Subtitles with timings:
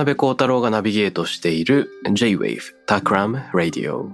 [0.00, 4.08] 辺幸太郎がナビゲートしている J-Wave Takram Radio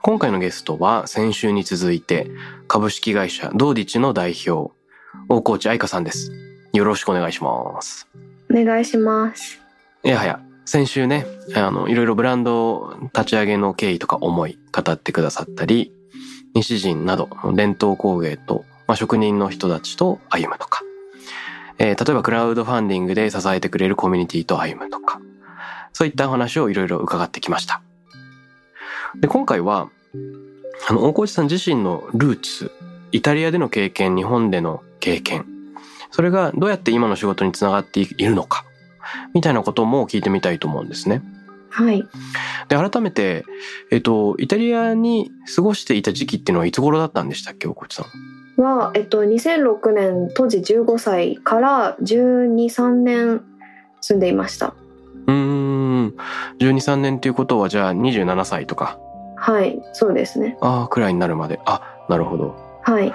[0.00, 2.30] 今回のゲストは先週に続いて
[2.66, 4.72] 株式会社ドーディッチの代表
[5.28, 6.32] 大河内愛香さんです。
[6.72, 8.08] よろしくお願いします。
[8.50, 9.60] お願いします。
[10.02, 15.92] いやはや先週ねあのいろいろブランド立ち上げの経緯とか思い語ってくださったり
[16.54, 20.82] 西陣など伝統工芸と、まあ、職人の人たちと歩むとか
[21.82, 25.20] えー例えばクラウドファンディングで支えてくれるコミュニティと歩むとか、
[25.92, 27.82] そういった話をいろいろ伺ってきました。
[29.20, 29.90] で、今回は、
[30.88, 32.70] あの、大河内さん自身のルーツ、
[33.10, 35.44] イタリアでの経験、日本での経験、
[36.12, 38.64] それがどうやって今の仕事につながっているのか、
[39.34, 41.20] みたいなことも聞いてみたいと思うんですね。
[41.72, 42.06] はい。
[42.68, 43.44] で、改めて、
[43.90, 48.04] えっと、イタリアに過ごしていた時期っていうのはいつ頃だったんでしたっけ、大河内さ
[48.58, 48.62] ん？
[48.62, 53.42] は、えっと、2006年、当時15歳から12、3年
[54.02, 54.74] 住んでいました。
[55.26, 56.14] うーん、
[56.58, 58.98] 12、3年っていうことは、じゃあ27歳とか、
[59.36, 60.58] はい、そうですね。
[60.60, 61.58] ああ、くらいになるまで。
[61.64, 62.54] あ、なるほど。
[62.82, 63.12] はい。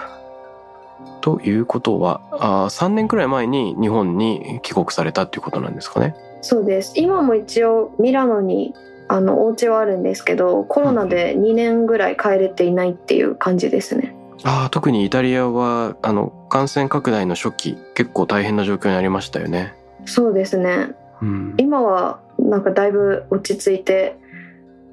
[1.22, 6.16] ということは、あ3年くらい前に日本に帰国されたっていうことなんですかね？
[6.42, 6.94] そうです。
[6.96, 8.74] 今も一応、ミラノに、
[9.08, 14.16] あの、お家はあるんですけど、コロナで2年ぐらい帰れていないっていう感じですね。
[14.44, 19.74] ああ、特にイタリアは、あの、感染拡大の初期、結構大変な状況になりましたよね。
[20.06, 20.92] そうですね。
[21.22, 21.56] うん。
[21.58, 24.18] 今は、なんかだいぶ落ち着いて、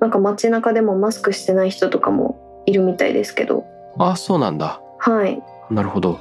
[0.01, 3.65] なんか街中でもマスクしてない人とかもいるみたいですけど。
[3.99, 4.81] ああ、そうなんだ。
[4.99, 5.43] はい。
[5.71, 6.19] なるほど。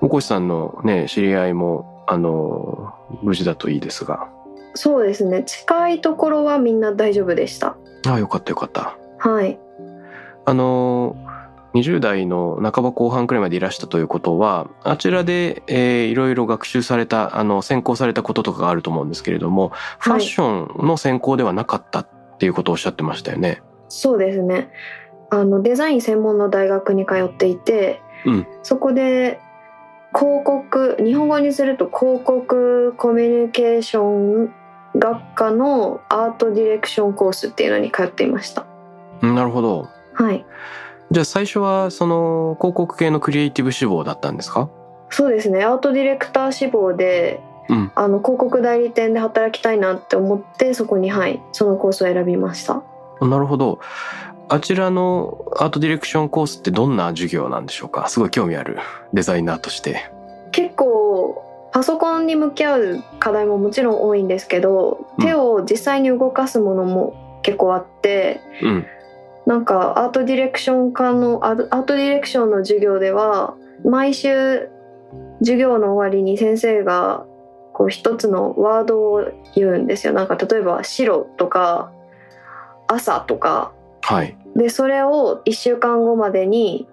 [0.00, 4.28] 大越さんのね、知り合いも、あの、無事だといいですが。
[4.74, 5.42] そうですね。
[5.44, 7.76] 近いところはみんな大丈夫でした。
[8.06, 8.96] ああ、よかったよかった。
[9.18, 9.58] はい。
[10.44, 11.16] あの、
[11.74, 23.62] 20代の半ば後半くらいまでいらしたということは、あちらで、えーいろいろ学習された、あの、専攻されたこととかがあると思うんですけれども、ファッションの専攻ではなかったっていうことをおっしゃってましたよね。
[23.88, 24.70] そうですね。
[25.30, 29.40] あのデザイン専門の大学に通っていて、うんそこで
[30.12, 34.02] 広告日本語にすると広告コミュニケーショ
[34.46, 34.52] ン
[34.96, 38.66] 学科のアートディレクションコースっていうのに通っていました。
[39.22, 39.88] うんなるほど。
[40.14, 40.44] はい。
[41.10, 44.68] じゃあ最初はその広告系のクリエイティブ志望だったんですか？
[45.10, 45.64] そうですね。
[45.64, 52.82] アートディレクター志望で、うんあの広告代理店で働きたいなって思ってそこにはいそのコースを選びました。
[53.20, 53.80] なるほど。
[54.48, 58.08] あちらのアートディレクションコースってどんな授業なんでしょうか？
[58.08, 58.78] すごい興味ある
[59.12, 60.10] デザイナーとして。
[60.52, 60.99] 結構
[61.72, 68.86] パソコンに向き合う課題ももちろん多いんですけどうん手を実際に動かすものも結構あって、うん。
[69.46, 74.68] なんかアートディレクション科のアートアートディレクションの授業では毎週
[75.40, 77.24] 授業の終わりに先生が
[77.72, 81.90] こう一つのワードを言うんですよなんか例えば「白」とか
[82.86, 83.72] 「朝」とか
[84.02, 84.36] はい。
[84.54, 86.86] でそれを1週間後までに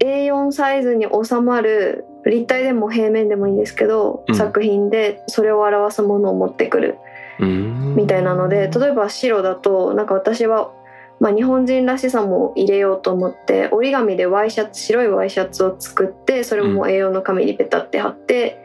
[0.00, 6.98] A4 サイズに収まる立体でも平面でもいいんですけど、うん作品でそれを表すものを持ってくる。
[7.38, 10.72] みたいなので例えば白だとなんか私は、
[11.20, 18.60] まあ、日本人らしさも入れようと思って折り紙でワイシャツ白いワイシャツを作ってそれも A4 の紙にペタって貼って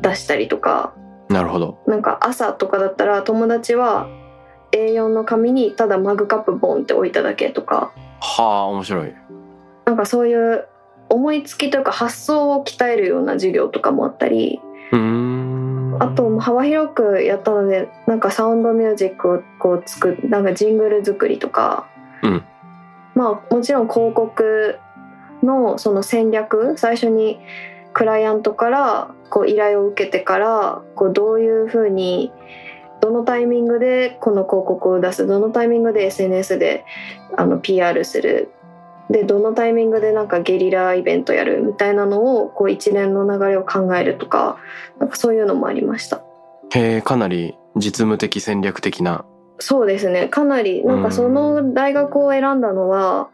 [0.00, 0.92] 出したりとか、
[1.28, 1.78] なるほど。
[1.86, 4.08] なんか朝とかだったら友達は
[4.72, 9.14] A4 の紙にただマグカップボンって置いただけとかはあ、面白い。
[9.84, 10.66] なんかそういう
[11.14, 14.60] 思いつきというか発想を鍛えるような授業とかもあったり。
[16.00, 21.86] あと幅広くやったのでなんかサウンドミュージックをこう作るなんかジングル作りとか、
[22.22, 22.44] うん
[23.14, 24.78] まあもちろん広告
[25.42, 27.38] のその戦略最初に
[27.92, 32.32] クライアントからこう依頼を受けてからこうどういうふうに
[33.00, 36.84] どのタイミングでこの広告を出すどのタイミングで SNS で
[37.36, 38.50] あの PR する
[39.10, 44.58] でどのタイミングでなんかゲリライベントやるみたいなのをこう一連の流れを考えるとか
[44.98, 46.22] なんかそういうのもありました。
[46.74, 49.24] へえかなり実務的戦略的な。
[49.58, 50.28] そうですね。
[50.28, 53.28] かなりなんかその大学を選んだのは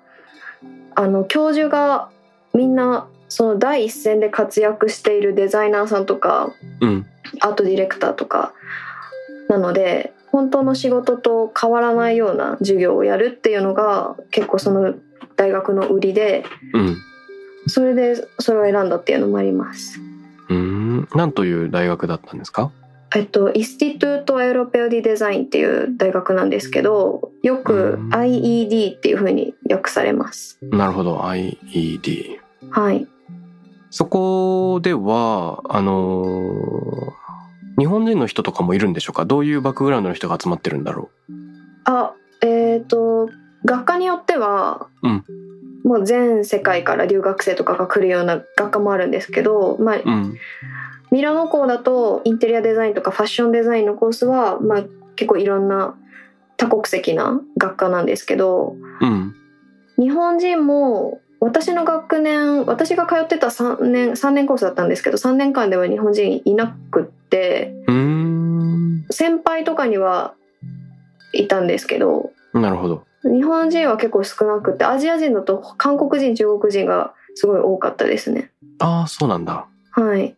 [0.95, 2.11] あの教授が
[2.53, 7.07] みんなその第一線で活躍しているデザイナーさんとかうん。
[7.41, 8.53] アートディレクターとか
[9.49, 14.95] なので本当の仕事と変わらないような授業をやるっていうのが結構その
[15.41, 16.45] 大学の売りで
[16.75, 16.97] うん。
[17.67, 19.99] それでそれを選んだっていうのもあります。
[20.49, 21.09] うーん。
[21.15, 22.71] なんという大学だったんですか？
[23.17, 28.15] えっと、 Istituto Europeo di Design っていう大学なんですけどよくうん。
[28.15, 30.59] IED っていうふうに訳されます。
[30.63, 31.19] なるほど。
[31.21, 32.37] IED
[32.71, 33.07] はい。
[33.91, 37.11] そこではあのー
[37.79, 39.25] 日本人の人とかもいるんでしょうか？
[39.25, 41.09] どういうバックグラウンドの人が集まってるんだろ
[41.85, 43.31] あえっ、と
[43.65, 45.25] 学科によっては、うん。
[45.83, 50.37] もう全世界から留学生とかが来るような学科もあるんですけど、まあ、ううん。
[51.11, 54.83] ミラノ校だとインテリアデザインとかファッションデザインのコースは、まあ、
[55.17, 55.95] 結構いろんな
[56.57, 59.35] 多国籍な学科なんですけどうん。
[59.99, 67.75] 日本人も私の学年私が通ってた3年3年コースだったんですけど3年間では日本人いなくって
[69.11, 70.35] 先輩とかには
[71.33, 78.51] いたんですけどなるほど日本人は結構少なくてアジア人だと韓国人中国人がすごい多かったですね。
[78.79, 79.67] ああそうなんだ。
[79.91, 80.37] はい。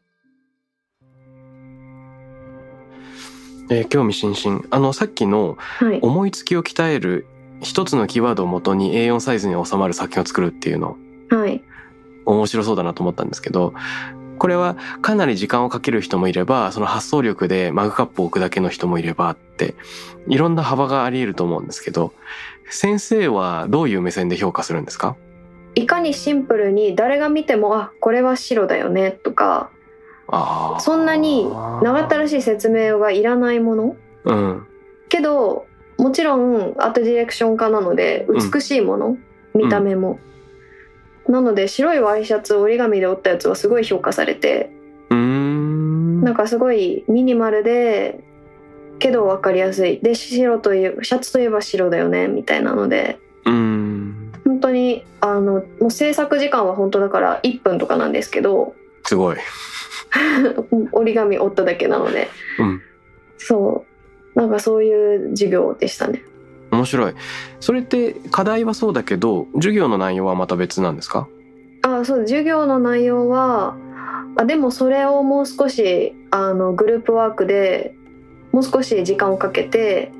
[3.70, 4.64] えー興味津々。
[4.70, 5.98] あのさっきのはい。
[6.02, 7.26] 思いつきを鍛える
[7.60, 10.96] 一つのキーワードをもとに A4 サイズに収まる作品を作るっていうの。
[11.30, 11.62] はい。
[12.26, 13.74] 面白そうだなと思ったんですけど
[14.38, 19.74] これはかなり時間をかける人もいればその発想力でマグカップを置くだけの人もいればって
[20.28, 22.12] いろんな幅があり得ると思うんですけど
[22.68, 25.16] 先生はどういう目線で評価するんですか？
[25.74, 29.70] いかにシンプルに誰が見てもあこれは白だよねとか
[30.80, 31.44] そんなに
[31.82, 33.96] 長ったらしい説明がいらないもの。
[34.24, 34.66] うん。
[35.08, 35.66] けど
[35.98, 38.50] もちろんアートディレクション家なのでうん。
[38.50, 39.16] 美しいもの、
[39.54, 40.18] 見た目も、
[41.28, 44.70] なので白いワイシャツ折り紙で折ったやつはすごい評価されて。
[45.10, 46.22] うーん。
[46.22, 48.20] なんかすごいミニマルで
[49.02, 49.98] けど分かりやすい。
[50.00, 53.18] で白といえばシャツといえば白だよねみたいなので。
[53.44, 54.32] うーん。
[54.44, 58.74] 本当にあのもう制作時間は本当だから1分とかなんですけど。
[59.04, 59.36] すごい。
[60.92, 62.28] 折り紙折っただけなので。
[62.58, 62.80] うん。
[63.38, 63.84] そ
[64.34, 64.38] う。
[64.38, 66.22] なんかそういう授業でしたね。
[66.70, 67.14] 面白い。
[67.60, 71.28] それって課題はそうだけど授業の内容はまた別なんですか？
[71.82, 73.76] あそう授業の内容は
[74.36, 77.94] あでもそれをもう少しあのグループワークで
[78.52, 80.12] もう少し時間をかけて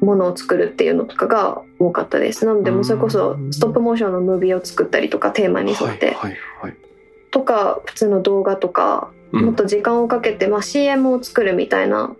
[0.00, 2.46] ものを作るっていうのとかが多かったです。
[2.46, 6.76] なのでもうそれこそストップモーションのムービーを作ったりとかテーマに沿って、はいはいはい。
[7.30, 9.44] とか普通の動画とかうん。
[9.46, 12.14] もっと時間をかけて、まあ、CM を作るみたいな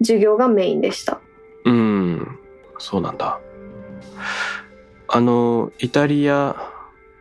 [0.00, 1.20] 授業がメインでした。
[1.64, 2.38] うん、
[2.78, 3.40] そうなんだ。
[5.08, 6.56] あの、イタリア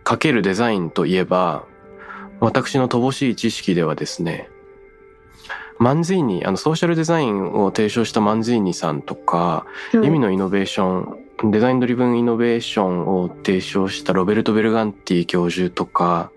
[0.04, 1.66] かけるデザインといえば、
[2.40, 4.50] 私の乏しい知識ではですね、
[5.84, 9.66] マンズィーニ、あの、ソーシャルデザインを提唱したマンズィーニさんとか、は
[9.96, 16.32] い意味のイノベーション、デザインドリブンイノベーションを提唱したロベルト・ベルガンティ教授とか、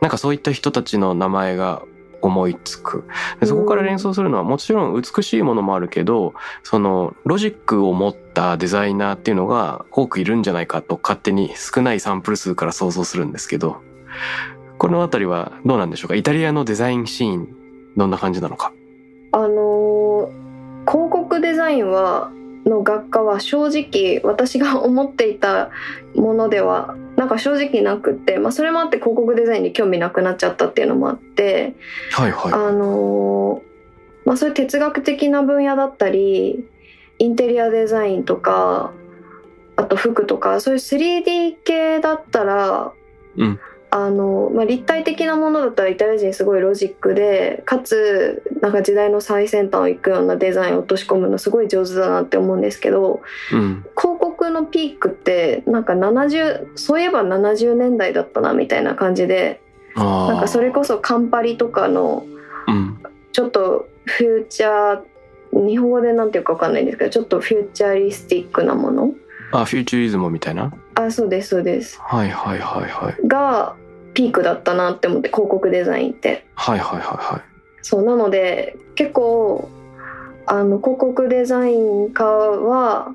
[0.00, 1.82] なんかそういった人たちの名前が
[2.22, 3.04] 思いつく。
[3.40, 13.82] でそこから連想するのはもちろん美しいものもあるけど、そのロジックを持ったデザイナーっていうのが多くいるんじゃないかと勝手に少ないサンプル数から想像するんですけど、
[14.78, 16.14] このあたりはどうなんでしょうか？
[16.14, 17.48] イタリアのデザインシーン、
[17.98, 18.72] どんな感じなのか？
[19.32, 20.48] あのー
[20.88, 22.30] 広告デザインは
[22.64, 25.70] の学科は正直私が思っていた
[26.14, 31.74] ものではなんか正直なくって、まあ、それもあって広告デザインに興味なくなっちゃったっていうのもあって、
[32.12, 32.52] はいはい。
[32.52, 33.68] あのー
[34.24, 36.64] まあ、そういう哲学的な分野だったり
[37.18, 38.92] インテリアデザインとか
[39.76, 42.92] あと服とかそういう 3D 系だったら
[43.36, 43.60] うん。
[43.90, 53.86] あの、まあ、立体的なものだったらイタリア人すごいロジックでかつなんか時代の最先端を行くようなデザインを落とし込むのすごい上手だなって思うんですけどうん。
[53.96, 59.60] 広告のピークってなんか70そういえば70年代だったなみたいな感じで。
[59.96, 62.24] なんかそれこそカンパリとかの
[62.66, 63.02] うん。
[63.32, 69.14] ちょっとフューチャー日本語でなんていうかわかんないんですけどちょっとフューチャリスティックなもの
[69.52, 70.72] あ、フューチュリズムみたいな？
[70.94, 71.98] あそうですそうです。
[72.00, 73.28] はいはいはいはい。
[73.28, 73.74] が
[74.14, 76.46] ピークだったなって思って広告デザインって。
[76.54, 77.02] はいはいはい
[77.34, 77.42] はい。
[77.82, 79.70] そうなので結構
[80.46, 83.14] あの広告デザイン科は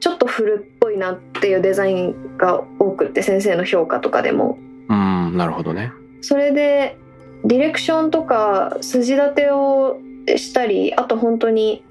[0.00, 4.58] ちょっと古っぽいなっていうデザインが多くって先生の評価とかでも。
[4.88, 5.92] うんなるほどね。
[6.20, 6.96] それで
[7.44, 9.98] ディレクションとか筋立てを
[10.36, 11.84] したりあと本当に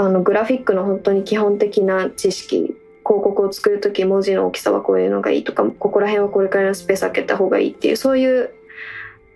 [0.00, 8.50] あのグラフィックの本当に基本的な知識広告を作る時文字の大きさはこういうのがいいとかここら辺はこれくらいのスペース開けた方がいいっていうそういう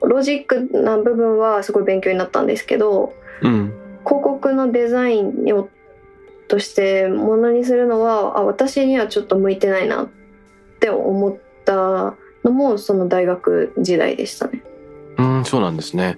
[0.00, 3.74] ロジックな部分はすごい勉強になったんですけどうん
[4.06, 5.68] 広告のデザインを
[6.48, 10.08] としてものにするのはあ私にはちょっと向いてないなっ
[10.80, 14.62] て思ったのもその大学時代でしたね。
[15.18, 16.16] うんそうなんですね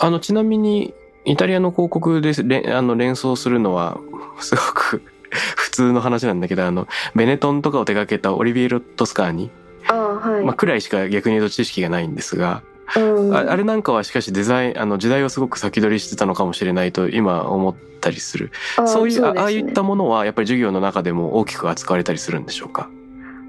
[0.00, 0.92] あのちなみに
[1.24, 3.98] イタリアの広告でれあの連想するのは
[4.40, 5.02] すごく
[5.56, 9.50] 普通の話なんだけどあのベネトンとかを手掛けたオリビエロ・トスカーニ、
[9.88, 12.62] ああはい、まあ、くらいしか逆に言うと知識がないんですが
[12.96, 18.50] うん、ああれなんかはしかしデザインあの時代をすごく先取りしてたのかもしれないと今思ったりする。
[18.76, 19.40] あそういうね。
[19.40, 22.88] ああいったものはやっぱり授業の中でも大きく扱われたりするんでしょうか？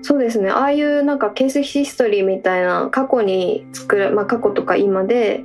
[0.02, 0.50] そうですね。
[0.50, 5.44] ああいうなんかケースヒストリーみたいな過去に作る、まあ、過去とか今で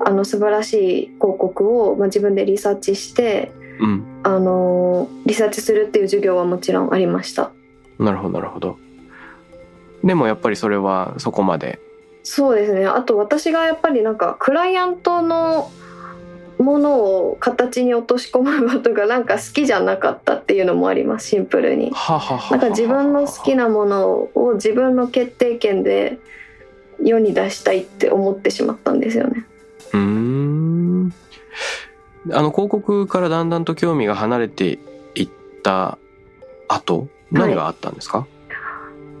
[0.00, 4.04] あの素晴らしい広告を、まあ、自分でリサーチしてうん。
[4.22, 7.50] あのリサーチするっていう授業はもちろんありました。
[7.98, 8.78] なるほどなるほど。
[10.02, 11.78] でもやっぱりそれはそこまで？
[12.22, 12.86] そうですね。
[12.86, 15.70] あと私がやっぱりなんかクライアントの
[16.58, 21.28] ものを形に落とし込むことがなんか好きじゃなかったっていうのもあります。
[21.28, 21.90] シンプルに。
[21.90, 26.18] はははなんか自分の好きなものを自分の決定権で
[27.02, 29.44] 世に出したいって思ってしまったんですよね
[29.94, 31.12] うーん。
[32.32, 34.78] あの広告からだんだんと興味が離れて
[35.14, 35.28] いっ
[35.62, 35.98] た
[36.68, 38.26] 後何があったんですか、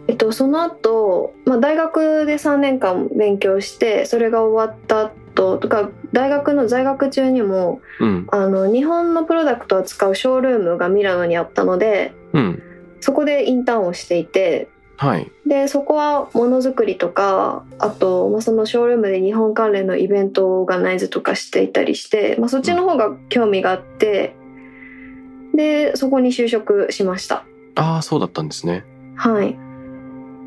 [0.08, 8.26] えっと、その後、まあ大学で3年間勉強してそれが終わった後とか大学の在学中にもうん。
[8.30, 12.62] あの日本のプロダクトを扱うショールームがミラノにあったのでうん。
[13.00, 15.30] そこでインターンをしていてはい。
[15.46, 24.36] でそこはものづくりとかあと、まあ、そのショールームで日本関連のイベントをオーガナイズとかしていたりして、まあ、そっちの方が興味があって
[25.54, 27.44] でそこに就職しました。
[27.76, 28.84] ああそうだったんですね。
[29.16, 29.56] はい。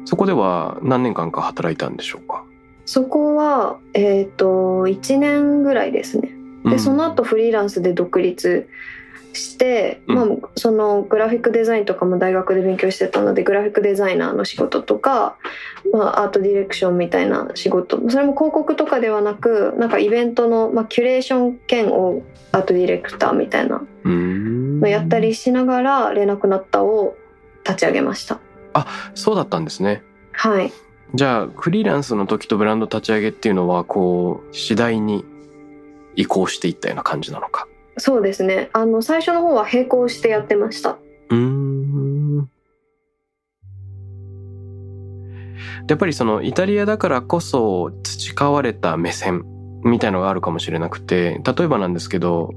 [0.06, 2.44] そこでは何年間か働いたんでしょうか？
[2.86, 4.46] そこはえっ、と
[4.88, 6.30] 1年ぐらいですね。
[6.64, 6.80] で、うん。
[6.80, 8.70] その後フリーランスで独立
[9.38, 10.16] して、うん。
[10.16, 15.38] まあ、そのグラフィックデザインとかも大学で勉強してたのでグラフィックデザイナーの仕事とか、
[15.94, 17.98] まあ、アートディレクションみたいな仕事。
[18.10, 27.16] それも広告とかではなくなんかイベントの、まあ、キュレーション兼をアートディレクターみたいなのやったりしながら連絡なったを
[27.64, 28.40] 立ち上げました。
[29.14, 30.04] そうだったんですね。
[30.32, 30.72] はい。
[31.14, 35.24] じゃあフリーランスの時とブランド立ち上げっていうのはこう次第に
[36.16, 37.68] 移行していったような感じなのか
[37.98, 38.70] そうですね。
[38.74, 40.98] あの最初の方は並行してやってました。
[41.30, 42.50] うーん。
[45.90, 49.44] やっぱりそのイタリアだからこそ培われた目線
[49.84, 52.52] みたいのがあるかもしれなくて例えばなんですけど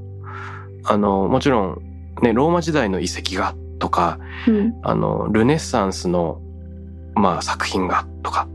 [0.84, 1.82] あのもちろん
[2.22, 4.74] ねローマ時代の遺跡がとかうん。
[4.82, 6.40] あのルネッサンスの、
[7.14, 8.48] まあ、作品がとか、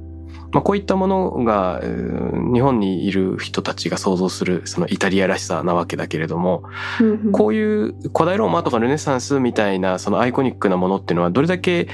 [0.56, 6.64] まあ、こういったものがえー日本にいる人たちが想像するそのイタリアらしさなわけだけれども
[7.02, 7.32] うんうん。
[7.34, 11.90] こういう古代ローマとかルネサンスみたいなそのアイコニックなものっていうのはどれだけ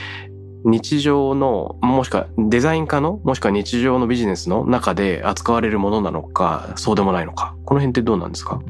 [0.64, 8.62] 日常のもしくはデザイン科のもしくは日常のビジネスの中で扱われるものなのかそうでもないのかこの辺ってどうなんですか？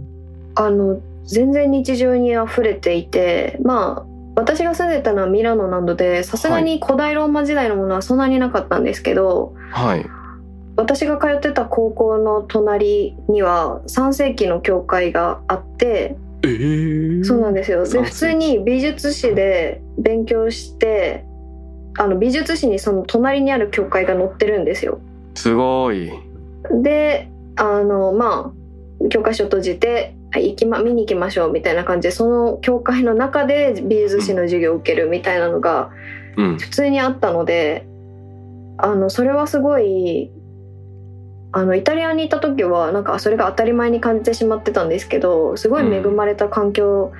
[0.55, 10.05] あの全然日常に溢れていてまあ私が住んでたのはミラノなのでさすがに古代ローマ時代のものはそんなになかったんですけど、はい。
[10.77, 17.83] 私が通ってた高校の隣には3世紀の教会があってえー、そうなんですよ。
[17.83, 21.23] で3普通に美術史で勉強して
[22.00, 25.00] あの美術史にその隣にある教会が載ってるんですよ。
[25.35, 26.11] すごい。
[26.81, 28.51] であのま
[29.05, 35.91] あ教科書閉じてはい行き、ま、見に行きましょうみたいな感じでその教会の中で美術史の授業を受けるみたいなのが
[36.38, 36.57] うん。
[36.57, 37.85] 普通にあったので
[38.77, 40.31] あのそれはすごい
[41.53, 47.11] あのイタリアにいた時はなんかそれが当たり前に感じてしまってたんですけどすごい恵まれた環境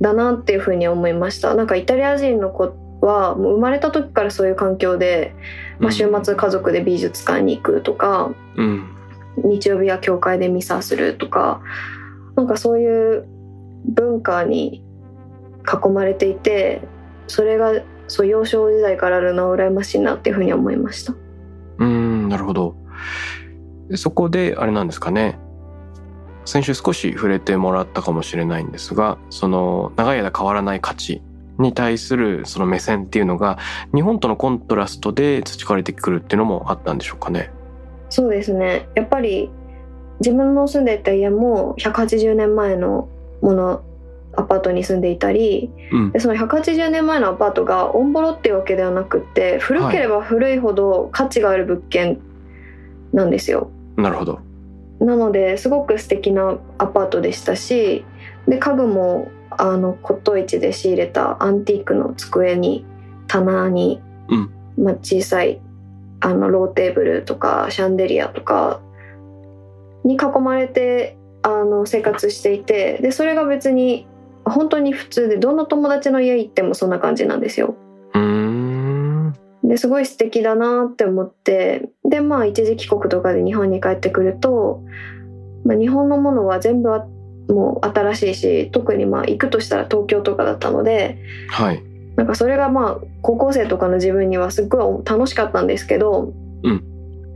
[0.00, 1.54] だなっていうふうに思いました。
[1.54, 5.34] なんかイタリア人の子はもう生まれた時からそういう環境で、
[5.78, 8.90] まあ、週末家族で美術館に行くとか、うん。
[9.36, 11.60] 日曜日は教会でミサするとか
[12.36, 13.26] なんかそういう
[13.84, 14.84] 文化に
[15.64, 16.82] 囲まれていて
[17.26, 17.72] それが
[18.08, 21.14] そう幼少時代からあるのは羨ましいなっていうふうに思いました
[21.78, 22.76] うん、なるほど。
[23.88, 25.38] でそこで、あれなんですかね。
[26.44, 31.22] 先週少し触れてもらったかもしれないんですがその長い間変わらない価値
[31.58, 33.58] に対するその目線っていうのが
[33.94, 37.50] 日本とのコントラストで培われてくるっていうのもあったんでしょうかね。
[38.10, 39.50] そうですねやっぱり
[40.20, 43.08] 自分の住んでいた家も180年前の
[43.40, 43.82] もの
[44.36, 52.20] アパートに住んでいたり、うん、でその180年前のアパートがオンボロっていうわけではなくって古ければ古いほど価値がある物件
[53.12, 53.70] なんですよ。
[53.96, 54.40] はい、なるほど。
[55.00, 58.04] なのですごく素敵なアパートでしたし
[58.46, 62.84] で家具もあの骨董市で仕入れたアンティークの机に
[63.26, 64.50] 棚に、うん、
[64.84, 65.60] まあ、小さい
[66.20, 68.80] あのローテーブルとかシャンデリアとか
[70.04, 74.06] に囲まれてあの生活していてでそれが別に
[74.44, 77.76] 本当に普通でどんな友達の家行ってもそんな感じなんですよ。
[79.62, 84.82] ですごい素敵だなって思ってでまあ一時帰国とかで日本に帰ってくると、
[85.64, 86.90] まあ、日本のものは全部
[87.48, 91.18] もう新しいし特にまあ行くとしたら東京とかだったので、
[91.48, 91.82] はい、
[92.16, 96.32] なんかそれがまあ高校生とかの自分にはすっごい楽しかったんですけど、
[96.62, 96.84] うん、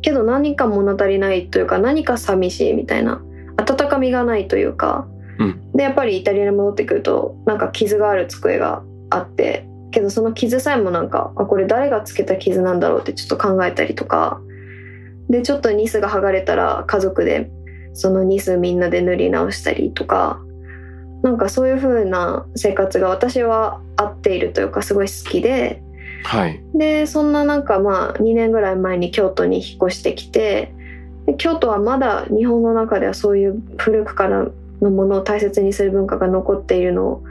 [0.02, 3.22] けど何か物足りないというか何か寂しいみたいな
[3.56, 5.06] 温かみがないというか、
[5.38, 14.40] うん、でやっぱりイタリアに戻ってくるとなんか傷がある机があってけどその傷さえもなんかあこれ誰がつけた傷なんだろうってちょっと考えたりとか
[15.28, 17.50] でちょっとニスが剥がれたら家族で
[17.94, 20.40] そのニスみんなで塗り直したりとか
[21.22, 25.82] なんかそういう風な生活が私は合っているというかすごい好きで、
[26.24, 30.72] はい、でそんななんかまあ2年ぐらい前に京都に引っ越してきて
[31.26, 34.46] で京都はまだ日本の中ではそういう古くから
[34.80, 37.22] のものを大切にする文化が残っているの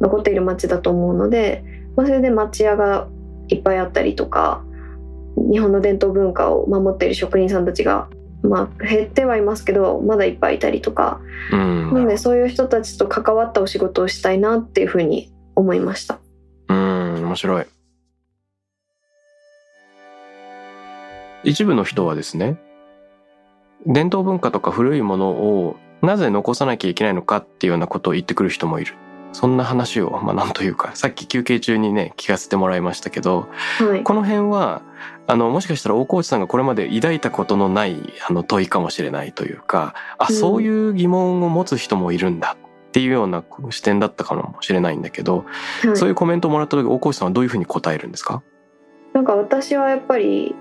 [0.00, 1.64] 残っている街だと思うので、
[1.96, 3.08] まあ、それで町屋が
[3.48, 4.62] いっぱいあったりとか
[5.50, 8.08] 日本の伝統文化を守っている職人さんたちが
[8.42, 11.20] まあ、減ってはいますけどまだいっぱいいたりとか、
[11.52, 16.18] うん、なのでそういう人たちと関わったお仕事をしたいなっていうふうに思いました。
[16.68, 17.66] うん面白い
[21.46, 22.58] 一部の人はですね
[23.86, 28.94] 伝統文化とか古いものをなぜ残さなきゃいけないのかっていうようなことを言ってくる人もいる。
[29.32, 34.80] そんな話を、まあ、なんというか、さっき休憩中にね、聞かせてもらいましたけど、はい、この辺は、
[35.26, 42.56] あの、もしかしたら大河内さんがこれまで抱いたことのない、あの、問いかもしれないというか、あ、そういう疑問を持つ人もいるんだ
[42.88, 45.44] っていうような視点だったかもしれないんだけど、
[45.84, 48.42] はい、そういうコメントをもらった時、大河内さんはどういうふうに答えるんですか？
[49.12, 50.54] なんか私はやっぱり、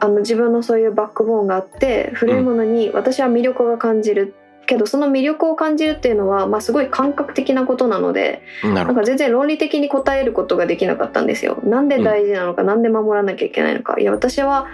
[0.00, 4.34] あの自分のそういうバックボーンがあって古いものに私は魅力が感じる。
[4.66, 11.60] けどその魅力を感じるっていうのは、まあ、すごい感覚的なことなのでなんか全然論理的に答えることができなかったんですよ。
[11.62, 14.00] なんで大事なのか、うん、なんで守らなきゃいけないのか。
[14.00, 14.66] いや私は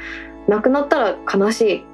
[0.49, 1.85] 亡くなったら悲しい。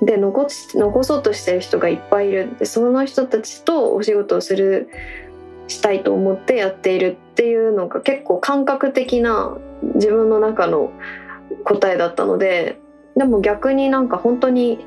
[0.00, 2.56] で残残そうとしてる人がいっぱいいる。
[2.56, 4.88] でその人たちとお仕事をする
[5.66, 10.92] したいと思ってやっているっていうのが結構感覚的な自分の中の
[11.68, 12.80] 答えだったので
[13.16, 14.84] でも逆になんか本当に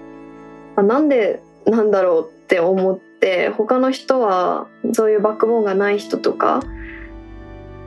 [0.76, 6.62] あなんでなんだろうって思って他の人はそういうバックボーンがない人とか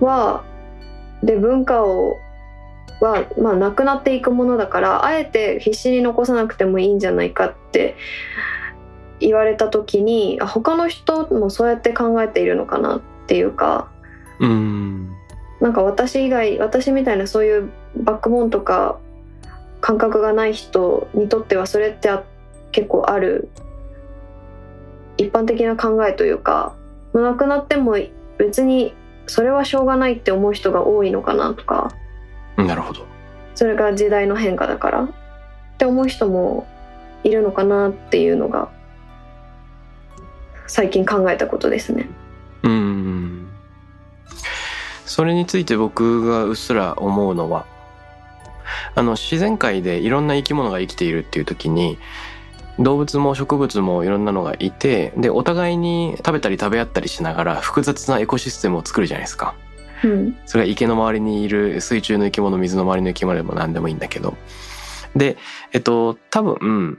[0.00, 0.44] は
[1.22, 2.18] で文化を
[3.00, 7.96] は、まあ、なくなっていくものだからあえて必死に残さなくてもいいんじゃないかって
[9.18, 13.90] 言われた時に他の人もそうやって考えているのかなっていうか
[14.38, 15.13] うん。
[15.64, 18.98] なんか私以外私みたいなそういうバックボーンとか
[19.80, 22.10] 感覚がない人にとってはそれって
[22.70, 23.48] 結構ある
[25.16, 26.76] 一般的な考えというか
[27.14, 27.96] 亡くなっても
[28.36, 28.92] 別に
[29.26, 31.90] それはしょうがないって思う人が多いのかなとか。
[32.58, 33.06] なるほど。
[33.54, 35.04] それが時代の変化だから。
[35.04, 35.08] っ
[35.78, 36.66] て思う人も
[37.22, 38.68] いるのかなっていうのが
[40.66, 42.10] 最近考えたことですね。
[45.14, 47.66] うんそれについて僕がうっすら思うのは
[48.96, 51.98] あの自然界でいろんな生き物が生きているっていう時に
[52.80, 59.54] 動物も植物もいろんなのがいてでお互いに食べたり食べ合ったりしながら複雑なエコシステムを作るじゃないですか。
[60.02, 64.36] うん、それは池の周りにいる水中の生き物水の周りの生き物でも何でもいいんだけど
[65.14, 65.36] で
[65.72, 66.98] えっと多分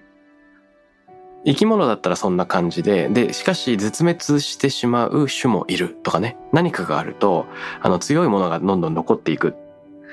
[1.45, 6.37] 生き物だったらそんな感じででしかし絶滅してしまう種もいるとかね。
[6.51, 7.45] 何かがあると
[7.81, 9.55] あの強いものがどんどん残っていく。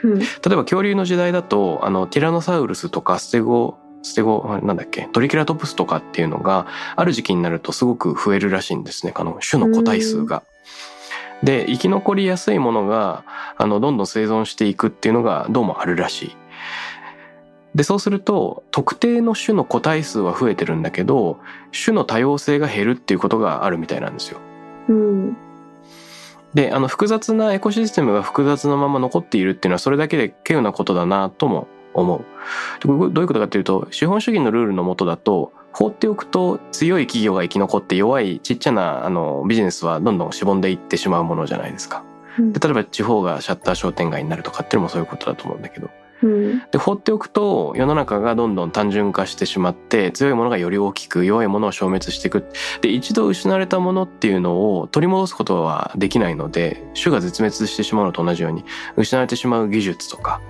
[0.03, 6.67] うん、例えば恐竜の時代だとあのティラノサウルスとかステゴステゴ、なんだっけ、トリケラトプスとかっていうのが、
[6.97, 10.43] ある時期になるとすごく増えるらしいんですね、あの、種の個体数が。
[11.43, 13.25] で、生き残りやすいものが、
[13.57, 16.37] あの、どんどん生存していくっていうのがどうもあるらしい。
[17.75, 21.39] でそうすると特定の種の個体数は増えてるんだけど
[21.73, 24.41] 種の多様性が減るっていうことがあるみたいなんですよ。
[24.89, 25.37] うん
[26.55, 32.25] であの複雑なエコシステムが複雑なまま残っているっていうのはそれだけで稀有なことだなとも思う。
[32.87, 42.05] どういうことかっていうと資本主義のルールのもとだと放っておくと強い企業が生き残って弱いちっちゃなあのビジネスはどんどんしぼんでいってしまうものじゃないですか。
[42.39, 45.91] うんで例えば地方がシャッター商店街になるとかっていうのもそういうことだと思うんだけど。
[46.71, 52.47] で放っておくと世の中がどんどん単純化してしまって強いものがより大きく弱いものを消滅していく。
[52.81, 58.65] で一度失われたものっていうのを取り戻すことはできないので種が絶滅してしまうのと同じように
[58.97, 60.41] 失われてしまう技術とか、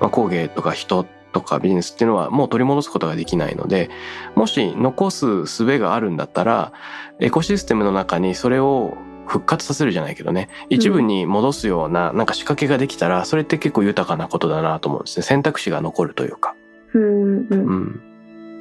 [0.00, 3.90] まあ、工芸とか人とかビジネスっていうのはもう取り戻すことができないので
[4.34, 6.72] もし残す術があるんだったら
[7.20, 10.48] エコシステムの中にそれを復活させるじゃないけどね。
[10.68, 15.22] 一部に戻すようななんか仕掛けができたらそれって結構豊かなことだなと思うんですね。
[15.22, 16.54] 選択肢が残るというか。
[16.94, 18.02] うんうんうん。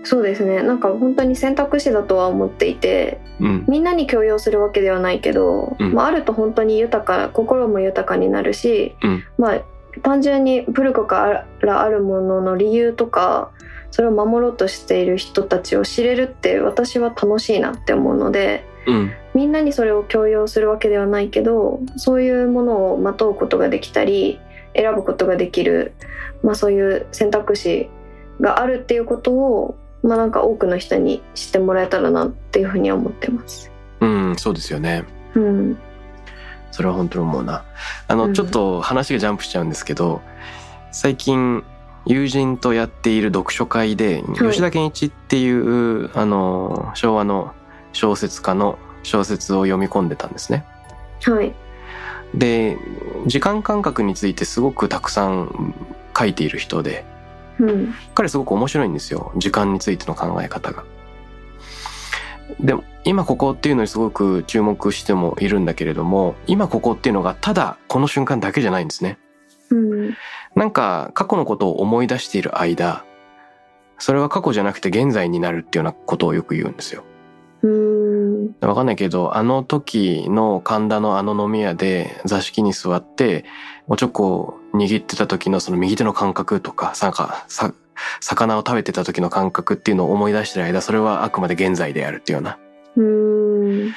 [0.03, 0.61] そうですね。
[0.61, 3.65] なんか本当に選択肢だとは思っていてうん。
[3.67, 5.93] みんなに強要するわけではないけど、うん。
[5.93, 9.23] まあ、あると本当に豊か心も豊かになるし、うん。
[9.37, 9.61] まあ
[10.01, 13.51] 単純に古くからあるものの理由とか
[13.91, 24.39] それを守ろうとしている人たちを知れるって私は楽しいなって思うのでうんみんなにそれを強要するわけではないけどそういうものをまとうことができたり
[24.73, 25.93] 選ぶことができる、
[26.41, 27.89] まあ、そういう選択肢
[28.39, 33.71] があるっていうことを、まあ、なんか多くの人に知ってもらえたらなっていうふうには思ってます。
[33.99, 35.05] うん、そうですよね。
[35.35, 35.77] うん
[36.71, 37.63] それは本当に思うな。
[38.09, 40.21] あの、うんちょっと話がジャンプしちゃうんですけど、
[40.91, 41.63] 最近
[42.05, 47.53] 友人とやっている読書会で、吉田健一っていう、あの、昭和の
[47.93, 50.65] 小説家の小説を読み込んでたんですね。
[51.23, 51.53] はい
[52.33, 52.77] で、
[53.27, 55.73] 時間感覚についてすごくたくさん
[56.17, 57.05] 書いている人で、
[57.59, 59.31] うん彼すごく面白いんですよ。
[59.37, 60.83] 時間についての考え方が。
[62.59, 69.17] でも、今ここっていうのにすごく注目してもいるんだけれども、今ここっていうのがただこの瞬間だけじゃないんですね。
[69.71, 70.17] うん
[70.55, 73.05] なんか過去のことを思い出している間、
[73.97, 77.03] それは過去じゃなくて現在になるっていうようなことをよく言うんですよ。
[77.61, 78.04] うん
[78.61, 83.45] わかんないけど、あの時の神田のあの飲み屋で座敷に座って、
[83.87, 87.73] おちょこを握ってた時のその右手の感覚とか、なんか、さ、
[88.19, 92.59] 魚を食べてた時の感覚っていうのを思い出してる間、それはあくまで現在であるっていうような。
[92.97, 93.93] うん。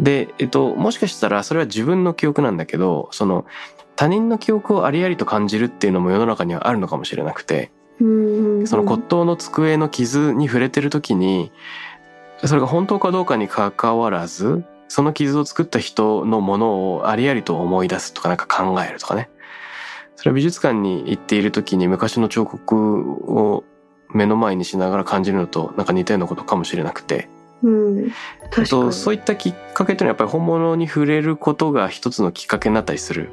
[0.00, 3.46] で、えっと、もしかしたらそれは自分の記憶なんだけど、その、
[3.94, 8.04] 他人の記憶をありありと感じるっていうのも世の中にはあるのかもしれなくて、う
[8.62, 8.66] ん。
[8.66, 11.50] その骨董の机の傷に触れてる時に、
[12.44, 19.30] それが本当かどうかに関わらず、その傷を作った人のものをありありと思い出すとかなんか考えるとかね。
[20.16, 23.64] それは美術館に行っている時に昔の彫刻を
[24.10, 27.28] 目の前にしながら感じるのとなんか似たようなことかもしれなくて。
[27.62, 28.12] うん
[28.50, 33.30] 確かと、にそういったきっかけっていうのはやっぱり本物に触れることが一つのきっかけになったりする。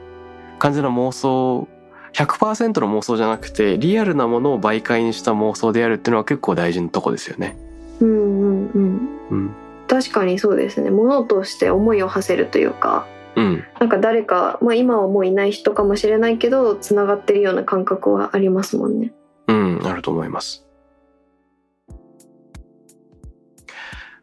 [0.60, 1.68] 完全な妄想、
[2.14, 7.58] 100%の妄想じゃなくて、リアルなものを媒介にした妄想であるっていうのは結構大事なとこですよね。
[8.02, 9.56] うんうんうんうん。
[9.88, 13.64] 確かにそうですね物として思いを馳せるというかうん。
[13.80, 19.14] なんか誰か、まあ、今はもういない人かもしれないけどつながってるような感覚はありますもんね。
[19.48, 20.66] うん、あると思います。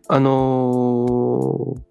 [0.08, 1.90] あのー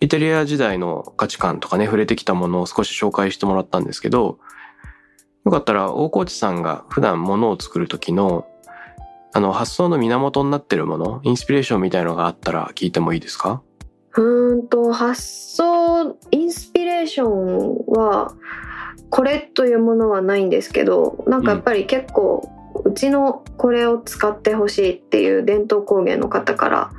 [0.00, 4.38] イタリア時代の価値観とかね、触れてきたものを少し紹介してもらったんですけど、
[5.44, 8.46] よかったら大河内さんが普段物を作る時の、
[9.36, 13.60] あの、発想の源になってるもの、インスピレーションみたいのがあったら聞いてもいいですか？
[14.16, 15.20] うーんと発
[15.56, 18.32] 想インスピレーションは
[19.10, 22.50] これというものはないんですけどなんかやっぱり結構、
[22.86, 26.90] うちのこれを使ってほしいっていう伝統工芸の方から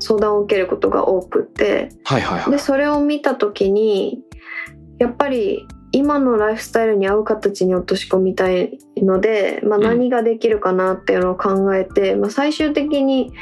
[0.00, 2.58] 相談を受けることが多くってはいはいはいで。
[2.58, 4.20] それを見た時に
[4.98, 13.32] やっぱり今のライフスタイルに合う形に落とし込みたいので、まあ、うん何ができるかなっていうのを考えて、まあ、最終的に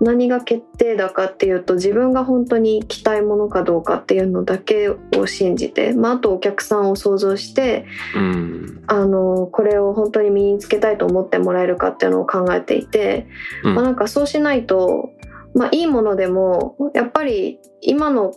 [0.00, 7.86] 何が決定だかっていうと自分が本当に着たいものかどうかっていうのだけを信じて、まあ、あとお客さんを想像して
[8.16, 8.82] うん。
[8.88, 13.28] あのこれを本当に身につけたいと思ってもらえるかっていうのを考えていて、
[13.62, 15.10] うんまあ、なんかそうしないと、
[15.54, 18.32] まあ、いいものでもやっぱり今の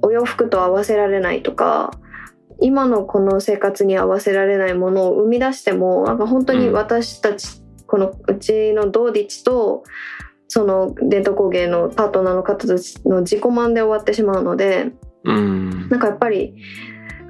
[0.00, 1.90] お洋服と合わせられないとか
[2.60, 9.82] 今のこの生活に合わせられないものを生み出してもなんか本当に私たち、このうちのドーディチと
[10.48, 14.92] その伝統工芸のパートナーの方たちの自己満で終わってしまうので
[15.24, 15.88] うん。
[15.88, 16.54] なんかやっぱり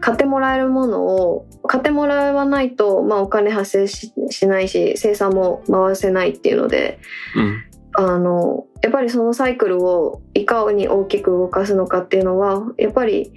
[0.00, 6.98] 買ってもらえるものを買ってもらわないと、まあ、お金発生ししないし生産も回せないっていうので
[7.36, 7.64] うん。
[7.92, 13.32] あのやっぱりそのサイクルをいかに大きく動かすのかっていうのはやっぱり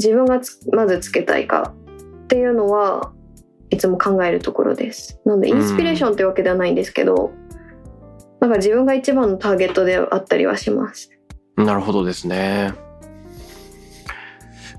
[0.00, 1.74] 自分がつまずつけたいか
[2.24, 3.12] っていうのは
[3.68, 5.20] いつも考えるところです。
[5.26, 7.32] なのでインスピレーションってわけではないんですけど、
[8.40, 11.10] なんか自分が一番のターゲットであったりはします。
[11.56, 12.72] なるほどですね。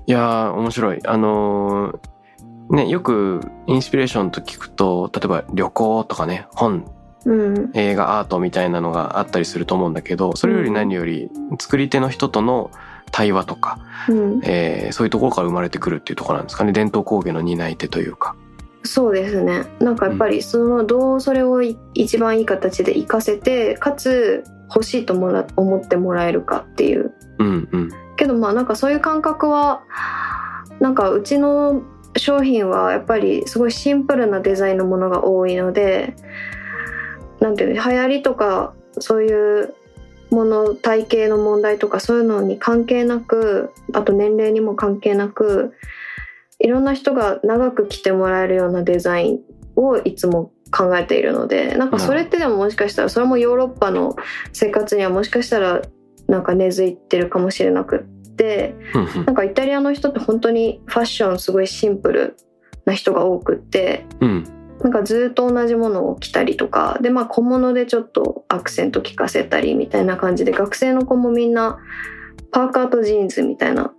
[0.06, 0.98] いやー、面白い。
[1.06, 2.12] あのー
[2.70, 6.90] ね、よくインスピレーションと聞くと、例えば旅行とかね、本、
[7.26, 11.30] うん、映画、アートみたいなのがあったりすると思うんだけど、それより何より
[11.60, 12.70] 作り手の人との
[13.12, 16.72] 対話とか、うん、えーそういうところから生まれてくるっていうところなんですかね。
[16.72, 18.34] 伝統工芸の担い手というか。
[18.82, 19.64] そうですね。
[19.78, 24.42] なんかやっぱりそのどうそれをい一番いい形で活かせて、かつ
[24.74, 27.90] 欲しいともら思ってもらえるかっていううんうん。
[28.16, 29.82] けどまあなんかそういう感覚は
[30.80, 31.82] なんかうちの
[32.16, 36.14] 商品はやっぱりすごいシンプルなデザインのものが多いので
[37.40, 39.74] なんていうの流行りとかそういう
[40.32, 45.74] もの体型の問題とかそういうのに関係なくあと年齢にも関係なく
[46.58, 49.40] いろんな人が長く着てもらえるようなデザイン
[49.76, 54.16] をいつも考えているのでなんかそれってでももしかしたらそれもヨーロッパの
[54.52, 55.82] 生活にはもしかしたら
[56.28, 58.74] なんか根付いてるかもしれなくって
[59.26, 62.36] なんかイタリアの人って本当にファッションすごいシンプル
[62.86, 64.61] な人が多くってうん。
[64.82, 71.78] なんかずっと同じものを着たりとかでまあ小物でちょっとアクセント効かせたりみたいな感じで学生の子もみんな
[72.50, 73.92] パーカーとジーンズみたいな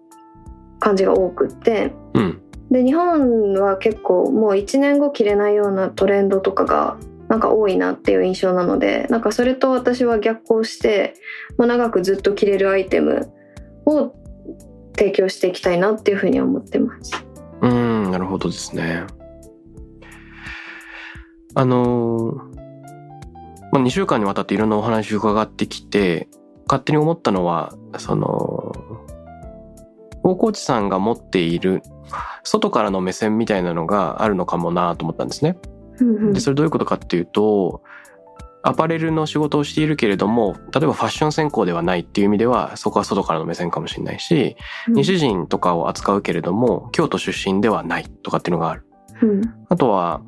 [0.80, 2.40] 感じが多くってうん。
[2.70, 11.14] で日本は結構もう1年後着れないようなトレンドとかがなんか多いなっていう印象なのでなんかそれと私は逆行して
[11.58, 13.32] もう長くずっと着れるアイテム
[13.86, 14.16] を
[14.98, 17.26] 提供していきたいなっていうふうには思ってます。
[17.62, 19.06] うん、なるほどですね。
[21.56, 22.64] あのー
[23.74, 26.28] まあ、2週間にわたっていろんなお話を伺ってきて、
[26.68, 28.72] 勝手に思ったのは、その、
[30.22, 31.82] 大河内さんが持っている
[32.44, 35.58] 外からの目線みたいなのがあるのかもなと思ったんですね。
[36.34, 37.82] で、それどういうことかっていうと、
[38.62, 44.56] アパレルの仕事をしているけれども、例えばファッション専攻ではないっていう意味では、そこは外からの目線かもしれないし、
[44.88, 48.86] 西人とかを扱うけれども、京都出身ではないとかっていうのがある。
[49.24, 50.22] うんあとは、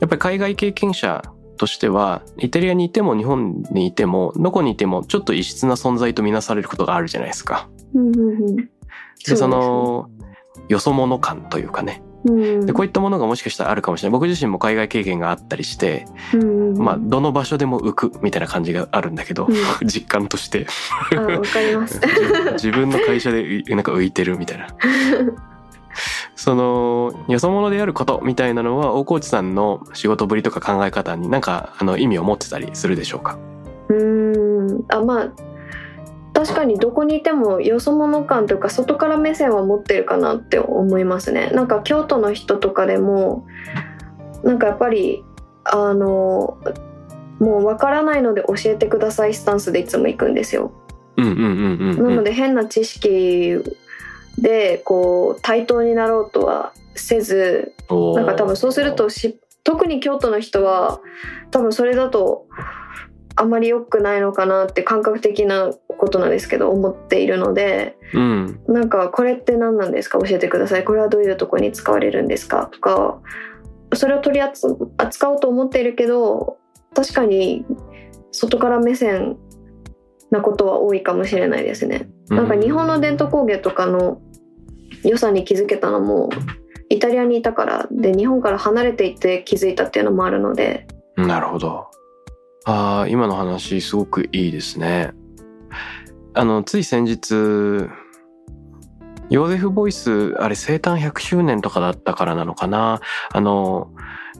[0.00, 1.22] やっぱり海外経験者
[1.56, 7.68] としては、イタリアにいても日本にいても、どこにいてもちょっと異質な存在とみなされることがあるじゃないですか。
[7.94, 8.68] うんうんうん
[9.26, 10.08] で、その、
[10.68, 12.02] よそ者感というかね。
[12.24, 14.12] うんで、こういったものがもしかしたらあるかもしれない。
[14.12, 20.66] 僕自身も海外経験があったりして、うんうんまあ、どの場所でも浮くみたいな感じがあるんだけど、う実感として。
[21.16, 22.00] あわかります。
[22.54, 24.68] 自分の会社でうなんか浮いてるみたいな。
[26.38, 33.36] その、よそ者であることみたいなのは、大河内さんの仕事ぶりとか考え方になんか、あの、意味を持ってたりするでしょうか？
[33.88, 34.84] うーん。
[34.88, 35.28] あまあ
[36.32, 41.50] 確かにどこにいてもよそ者感というか外から目線は持ってるかなって思いますね。
[41.50, 43.44] なんか京都の人とかでも
[44.44, 45.24] なんかやっぱり
[45.64, 46.58] あの
[47.40, 50.70] もうわからないので教えてくださいスタンスでいつも行くんですよ。
[51.16, 52.08] うんうんうんうん、うん。
[52.10, 53.56] なので変な知識
[54.40, 61.00] でこう対等になろうとはせずなんか多分そうするとし特に京都の人は
[61.50, 62.46] 多分それだと
[63.36, 68.60] あまり良くないのかなって感覚的なことなんですけど思っているのでうん。
[68.68, 70.18] なんかこれって何なんですか？
[70.18, 70.84] 教えてください。
[70.84, 72.68] これはどういうところに使われるんですか？
[72.72, 73.20] とか
[73.94, 76.58] それを取り扱扱おうと思っているけど
[76.94, 77.64] 確かに
[78.32, 79.36] 外から目線
[80.30, 82.08] なことは多いかもしれないですね。
[82.28, 84.20] なんか日本の伝統工芸とかの
[85.04, 86.30] 良さに気づけたのも
[86.88, 90.86] イタリアにいたからで日本から離れていって気づいたっていうのもあるので
[91.26, 91.88] なるほど。
[92.64, 95.12] ああ、今の話すごくいいですね。
[96.34, 97.32] あの、つい先日、
[99.30, 103.00] ヨーゼフ・ボイス、あれ生誕100周年とかだったからなのかな。
[103.32, 103.90] あの、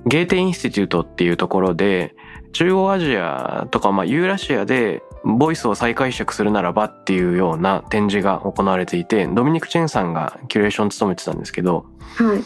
[0.06, 2.14] ゲーテインスティテュートっていうところで、
[2.52, 12.42] 中央アジアとか、まあ、ユーラシアで、ボイスを再解釈するならばっていうような展示が行われていて、ドミニク・チェンさんがキュレーション務めてたんですけど、はい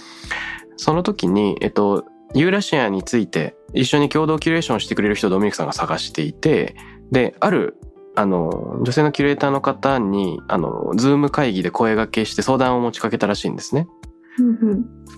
[0.82, 6.74] その時に、えっと、ユーラシアについて一緒に共同キュレーションしてくれる人をドミニクさんが探していて、
[7.11, 7.76] で、ある、
[8.16, 13.87] あの、女性のキュレーターの方に、あの、ズーム会議で声掛けして相談を持ちかけたらしいんですね。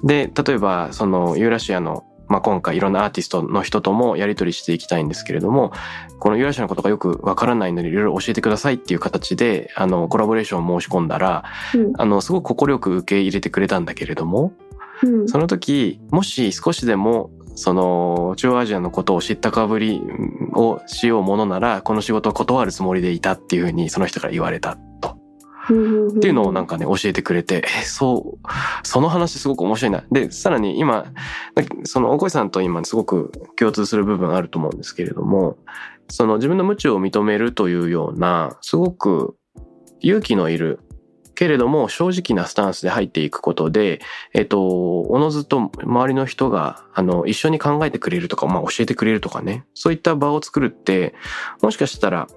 [0.05, 5.73] で、例えば、その、ユーラシアのまあ、今回いろんなアーティストの人ともやり取りしていきたいんですけれども、
[6.19, 14.53] このユーラシアのことがよくわからないのでいろいろ教えてくださいっていう形で、あの、コラボレーションを申し込んだら、うんあの、すごく快く受け入れてくれたんだけれども、
[15.03, 20.03] うんその時、もし少しでも、その、中央アジアのことを知ったかぶり
[20.55, 24.94] をしようものなら、この仕事を断るつもりでいたっていうふうにその人から言われたと。
[25.65, 28.49] っていうのをなんかね、教えてくれて、そう、
[28.83, 30.05] その話すごく面白いな。
[30.11, 31.07] で、さらに今、
[31.85, 35.57] その、大越さんと今すごく共通する部分あると思うんですけれども、
[36.09, 39.37] その自分の無知を認めるというような、すごく
[40.01, 40.81] 勇気のいる、
[41.35, 44.01] けれども正直なスタンスで入っていくことで、
[44.35, 51.15] えっと、おのずと周りの人が、あの、一緒に考えてくれるとか、まあ教えてくれるとかね、そういった場を作るって、
[51.61, 52.29] もしかしたら、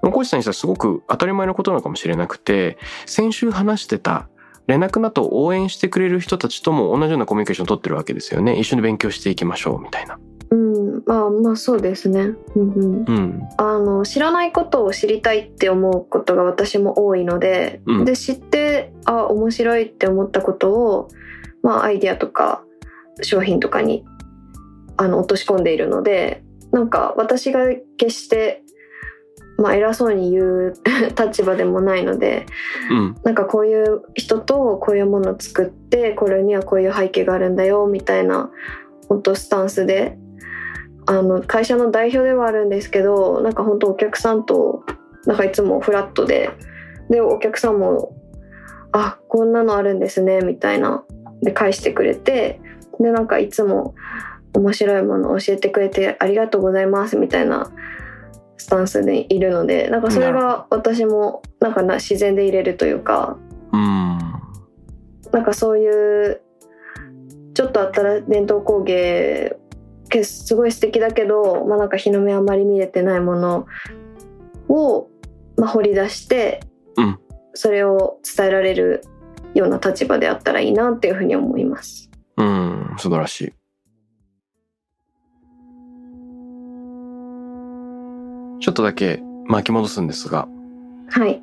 [0.00, 4.28] コーチさんにしたらすごく当たり前のことなのかもしれなくて、先週話してた、
[4.66, 8.58] 連絡など応援してくれる人たちとも同じようなコミュニケーションを取ってるわけですよね。
[8.58, 10.18] 一緒に勉強していきましょう、みたいな。
[10.50, 12.20] うんまあまあそうですね
[12.56, 13.48] うんうんうん。
[13.58, 21.08] あの知らないことを知りたいって思うことが私も多いので、うんで知ってあ面白いって思ったことを、
[21.62, 22.64] まあ、アイディアとか
[23.22, 24.04] 商品とかに
[24.96, 27.66] あの落とし込んでいるのでなんか私が
[27.98, 28.62] 決して、
[29.58, 30.74] まあ、偉そうに言う
[31.18, 32.46] 立場でもないので
[32.90, 33.16] うん。
[33.24, 38.50] なんかこういう人とこういうものを作ってこれにはこういう背景があるんだよみたいな
[39.08, 40.16] 本当スタンスで
[41.06, 44.84] あの会社の代表ではあるんですけどなんか本当お客さんと
[45.26, 46.50] なんかいつもフラットで
[47.10, 48.14] でお客さんも
[48.92, 51.02] 「あこんなのあるんですね」みたいな
[51.42, 52.60] で返してくれて
[53.00, 53.94] でなんかいつも
[54.54, 57.70] 面白いものを教えてくれてありがとうございますみたいな
[58.58, 63.36] スタンスでいるのでなんかそれが私もなんかな自然で入れるというか
[63.72, 64.18] うん。
[65.32, 66.42] なんかそういう
[67.54, 69.56] ちょっとあったら伝統工芸
[70.08, 73.66] けすごい素敵だけど、まあ、なんか日の目あまり見れてないもの
[74.68, 75.08] を、
[75.56, 76.60] まあ、掘り出して、
[76.96, 77.18] うん
[77.60, 79.02] それを伝えられる
[79.52, 82.08] ような立場であったらいいなっていうふうに思います。
[82.36, 82.94] うん。
[82.98, 83.52] 素晴らしい。
[88.60, 90.48] ちょっとだけ巻き戻すんですが、
[91.10, 91.42] はい。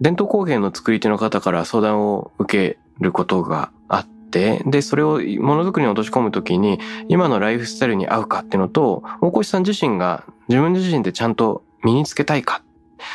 [0.00, 12.62] 伝統工芸の作り手の方から相談を受けることがあって、で、それをものづくりに落とし込むときに、今のライフスタイルに合うかっていうのと、大越さん自身が自分自身でちゃんと身につけたいか、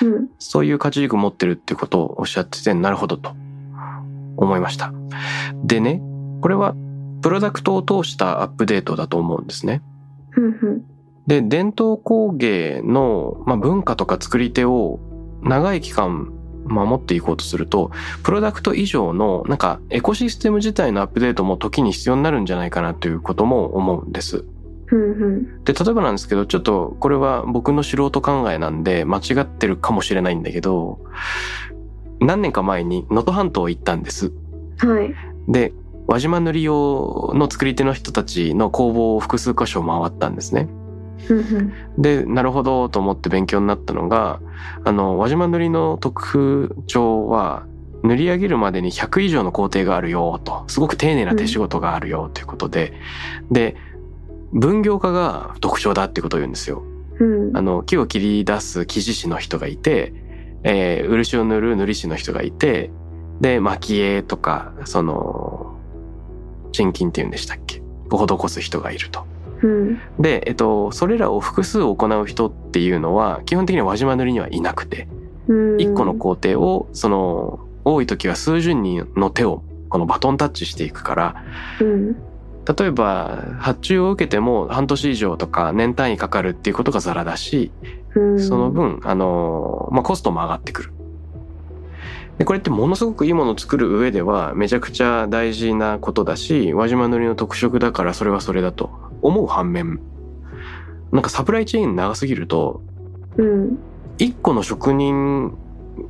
[0.01, 0.29] うん。
[0.39, 3.31] そういう価値軸を持ってるっていうことをおっしゃってて、なるほどと
[4.37, 4.93] 思いました。
[5.63, 6.01] でね、
[6.41, 6.75] これは
[7.21, 9.81] プロダクトを通したアップデートだと思うんですね。
[10.37, 10.85] うんうん
[11.29, 14.99] で、伝統工芸の、まあ、文化とか作り手を
[15.43, 16.33] 長い期間
[16.65, 17.91] 守っていこうとすると、
[18.23, 24.43] プロダクト以上の、なんか、エコシステム自体のアップデートも時に必要になるんじゃないかなということも思うんです。
[25.65, 30.97] で、例えばなんですけど、ちょっとこれは僕の素人考えなんで間違ってるかもしれないんだけど、
[32.19, 34.33] 何年か前に能登半島行ったんです。
[34.79, 35.13] はい。
[35.47, 35.73] で、
[36.07, 40.67] 輪島塗り用の作り手の人たちの工房を複数箇所回ったんですね。
[41.29, 42.01] うんうん。
[42.01, 44.39] で、なるほどと思って勉強になったのが、
[44.83, 47.65] あの、輪島塗りの特徴は、
[48.03, 52.93] 塗り上げるまでに100以上の工程があるよと、すごく丁寧な手仕事があるよということで、
[53.51, 53.75] で、
[54.53, 56.81] 分業化が特徴だっていうことを言うんですよ。
[57.19, 57.57] うん。
[57.57, 60.13] あの、木を切り出す生地師の人がいて、
[60.63, 62.91] えー漆を塗る塗り師の人がいて、
[63.41, 65.75] で、蒔絵とか、その、
[66.71, 67.81] 沈金って言うんでしたっけ？
[68.11, 69.25] を施す人がいると。
[69.61, 69.99] うん。
[70.19, 75.07] で、えっと、それらを複数行う人っていうのは、基本的には輪島塗りにはいなくて、
[75.47, 75.81] うん。
[75.81, 81.43] 一個の工程を、その、多い時は数十人の手を、このバトンタッチしていくから、
[81.81, 82.15] うん。
[82.77, 87.71] 例えば、発注を受けても半年以上とか年単位かかるっていうことがザラだし、
[88.15, 88.39] うん。
[88.39, 90.93] その分、あの、まあ、コストも上がってくる。
[92.37, 99.99] で、これってものすごくいいものを作る上ではめちゃくちゃ大事なことだし、輪島塗りの特色だからそれはそれだと思う反面、
[101.11, 102.81] なんかサプライチェーン長すぎると、
[103.37, 103.77] うん
[104.17, 105.57] 一個の職人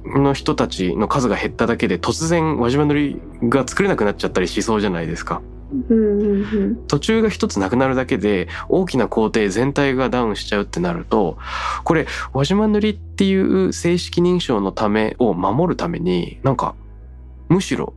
[0.06, 5.42] の人たちの数が減っただけで突然輪島塗りが作れなくなっちゃったりしそうじゃないですか。
[5.90, 11.38] うんうん途中が一つなくなるだけで大きな工程全体がダウンしちゃうってなると、
[11.84, 16.74] これ輪島塗りっていう正式認証のためを守るために、なんか
[17.48, 17.94] むしろ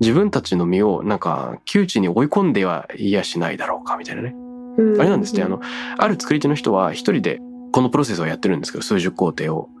[0.00, 4.34] 自分たちの身をなんか窮地に追い込んではいやしないだろうかみたいなね。
[4.78, 5.60] うんあれなんですって、あの、
[5.98, 7.40] ある作り手の人は一人で
[7.72, 9.68] このプロセスをやってるんですけど、数十工程を。
[9.74, 9.80] うん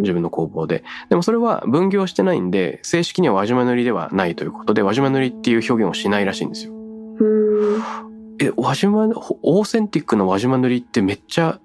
[0.00, 0.82] 自分の工房で。
[1.08, 6.72] でもそれは分業してないんで、正式には輪島塗りではないということで、輪島塗りっていう表現をしないらしいんですよ。
[6.72, 7.82] うん
[8.40, 11.60] え、輪島、オーセンティックな輪島塗りってめっちゃ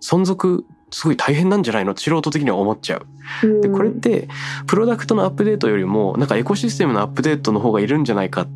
[0.00, 0.64] 存続
[0.94, 1.96] すごい大変なんじゃないの？
[1.96, 3.06] 素人的には思っちゃう。
[3.42, 4.28] うんで、これって
[4.66, 8.48] プロダクトのアップデートよりもなんかエコシステムのアップデートの方がいるんじゃないかっ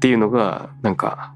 [0.00, 1.34] ていうのが、なんか、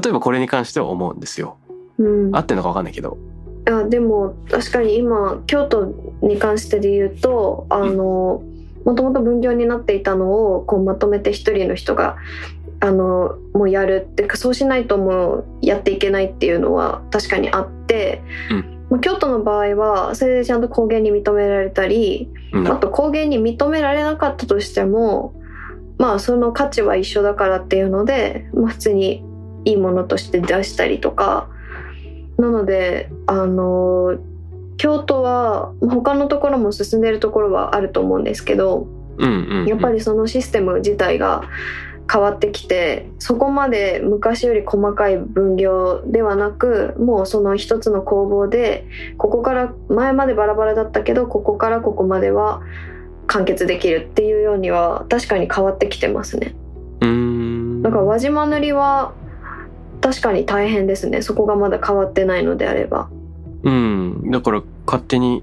[0.00, 1.56] 例えばこれに関しては思うんですよ。
[1.98, 3.18] うん合ってんのかわかんないけど。
[3.66, 8.42] あでも確かに今京都に関してで言うとあの
[8.84, 12.16] もともと分業になっていたのをこうまとめて一人の人が
[12.80, 25.34] あのもうやるってそうしないともうやっていけないっていうのは確かにあって、うんまあ京都の場合はそれでちゃんと高原に認められたりうんあと高原に認められなかったとしても
[25.98, 29.24] まあその価値は一緒だからっていうので、まあ、普通に
[29.64, 31.48] いいものとして出したりとか
[32.38, 34.18] なのであの
[34.76, 38.86] 京都はまあ他のところも進んでるところはあると思うんですけど。
[39.66, 41.42] やっぱりそのシステム自体が
[42.10, 48.86] 変わってきてそこまで昔より細かい分業ではなくもうその一つの工房で
[49.18, 52.62] ここから前までバラバラだったけどここからここまでは
[53.26, 56.54] 完結できるっていうようには確かに変わってきてますね
[57.00, 57.82] うーん。
[57.82, 59.14] だから輪島塗りは
[60.00, 63.08] 確かに大変ですねそこがまだ変わってないのであれば
[63.62, 64.30] うん。
[64.30, 65.42] だから勝手に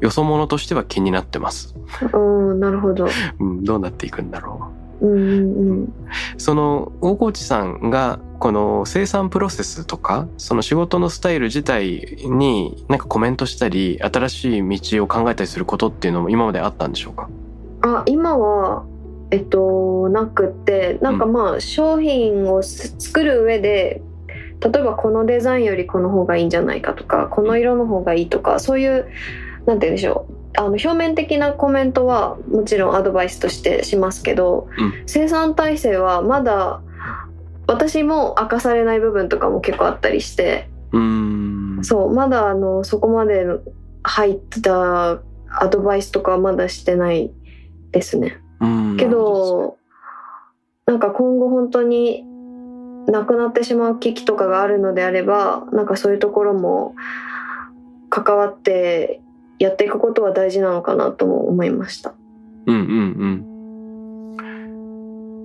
[0.00, 1.74] よそ者としては気になってます。
[2.12, 3.08] うんなるほど
[3.40, 5.88] うん、どうなっていくんだろうんうんうんう。
[6.36, 17.28] その大河内さんがこの生産プロセスとかその仕事のスタイル自体になんかコメントしたり新しい道を考えたりすることっていうのも今まであったんでしょうか？
[17.82, 18.84] あ今は
[19.30, 24.02] えっとなくってなんかまあ商品をす作る上で
[24.60, 29.08] 例えばこのデザインよりこの方がいいんじゃないかとかこの色の方がいいとかそういう
[29.66, 36.82] なんて言うんでしょうあの表面的なコメントはもちろんアドバイスとしてしますけど、うん生産体制はまだ
[37.66, 41.84] 私も明かされない部分とかも結構あったりしてうーん。
[41.84, 43.46] そうまだあのそこまで
[44.02, 47.30] 入ったアドバイスとかはまだしてない
[47.92, 48.40] ですね。
[48.60, 49.78] うんけど
[50.86, 52.24] なんか今後本当に
[53.06, 56.96] なくなってしまう危機とかがあるのであればなんかそういうところも
[58.10, 59.20] 関わって
[59.58, 62.14] やっていくことは大事なのかなとも思いました。
[62.66, 63.48] うんうん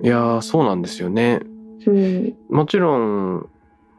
[0.00, 0.04] ん。
[0.04, 1.40] いやーそうなんですよね。
[1.86, 3.48] うん、もちろん、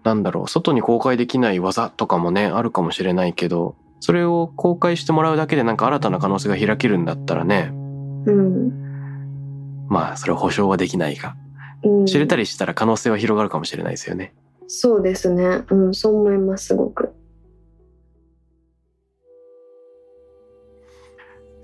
[0.03, 11.35] なんだろう、外に公開できない技とかもね、あるかもしれないけど、それを公開してもらうだけでなんか新たな可能性が開けるんだったらね、うん、まあそれは保証はできないが、
[11.83, 14.35] うん、知れたりしたら可能性は広がるかもしれないですよね。
[14.67, 17.14] そうですね、うん、そう思いますすごく。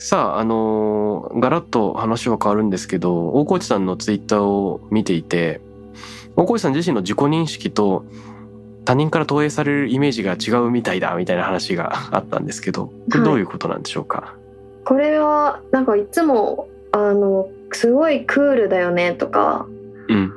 [0.04, 5.62] さあ、あのーガラッと話は変わるんですけど、大河内さんのツイッターを見ていて、
[6.36, 8.04] 大河内さん自身の自己認識と
[8.84, 14.34] 他人から投影されるイメージが違うみたいだみたいな話があったんですけど、これどういうことなんでしょうか、
[14.86, 19.68] これはなんかいつもあのすごいクールだよねとか
[20.08, 20.34] うん。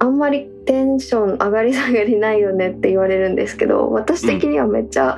[0.00, 5.16] あんまりテンション上がり下がりないよねって言われるんですけど私的にはめっちゃ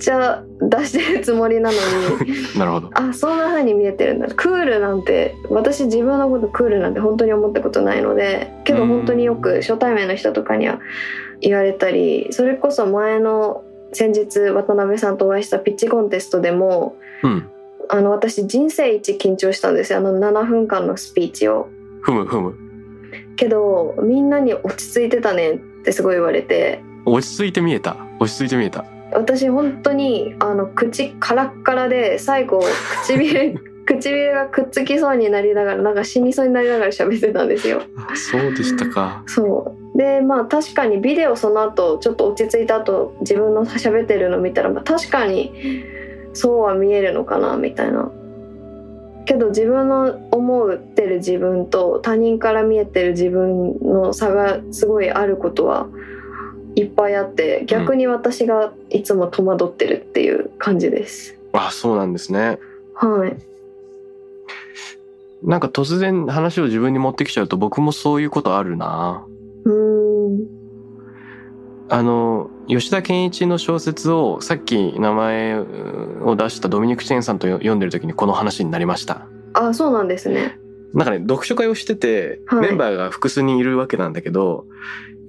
[0.00, 1.76] 口は出してるつもりなの
[2.24, 2.90] に なるほど。
[2.94, 10.80] あそんな風に見えてるんだクールなんて私自分のことクールなんて本当に思ったことないのでけど本当によく初対面の人とかには
[11.40, 17.46] 言われたりそれこそ前の先日渡辺さんとお会いしたピッチコンテストでもうん。
[17.92, 21.68] あの私人生一緊張したんですよあの7分間のスピーチを。
[22.02, 22.54] ふむふむ。
[23.34, 27.96] けどみんなに落ち着いてたねってすごい言われて落ち着いて見えた。
[28.20, 28.84] 落ち着いて見えた。
[29.12, 32.62] 私本当にあの口カラッカラで最後
[33.02, 33.54] 唇
[33.86, 37.82] 唇がくっつきそうになりながらなんか死にそうになりながら喋ってたんですよ。
[37.96, 39.22] あそうでしたか。
[39.26, 45.52] そうでまあ確かにビデオその後ちょっと落ち着いた後自分の喋ってるの見たら、まあ、確かに
[46.32, 48.10] そうは見えるのかなみたいな。
[49.24, 55.86] けど自分の思ってる自分と他人から見えてる自分の差がすごいあることは
[56.76, 61.38] いっぱいあって逆に私がいつも戸惑ってるっていう感じです。
[61.52, 62.58] あ、そうなんですね。
[62.94, 63.36] はい。
[65.42, 69.24] なんか突然話を自分に持ってきちゃうと僕もそういうことあるな。
[69.64, 70.60] うーん。
[71.88, 79.26] あの、吉田健一の小説をさっき名前を出したドミニク・チェンさんと読んでる時にこの話になりました。
[79.54, 80.58] あ、そうなんですね。
[80.94, 84.66] なんかね、読書会をしてて、はいメンバーが複数人いるわけなんだけど、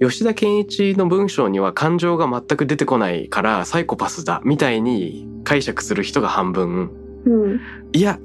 [0.02, 6.90] 吉田健一の文章には感情が全く出てこないからサイコパスだみたいに解釈する人が半分。
[7.24, 7.60] うん。
[7.92, 8.18] いや、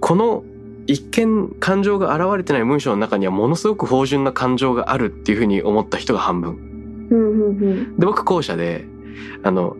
[0.00, 0.44] この
[0.86, 7.08] 一見感情が現れてない文章の中にはものすごく芳醇な感情があるっていうふうに思った人が半分。
[7.10, 8.86] うんうんうんで、僕後者で、
[9.42, 9.76] あの、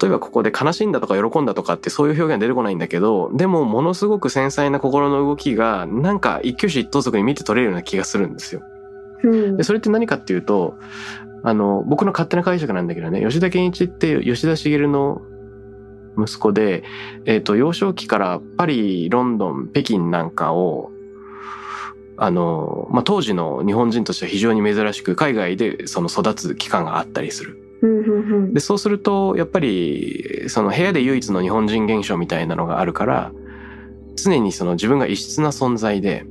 [0.00, 8.62] 例えばここで悲しんだとか喜んだとかってそういう表現は出てこないんだけど、でもものすごく繊細な心の動きがなんか一挙手一投足に見て取れるような気がするんですよ。
[9.22, 10.78] うんで、それって何かっていうと、
[11.42, 15.22] あの、僕の勝手な解釈なんだけどね、吉田健一って吉田茂の
[16.18, 16.82] 息子で、
[17.24, 20.90] えっ、と、幼少期からパリ、ロンドン、北京なんかを、
[22.16, 27.62] あの、まあ、当時の日本人としては非常に珍しく、海外でその育つ期間があったりする。
[28.52, 33.32] で、そうすると、やっぱり、その部屋で唯一の日本人現象みたいなのがあるから、
[34.16, 36.26] 常にその自分が異質な存在で、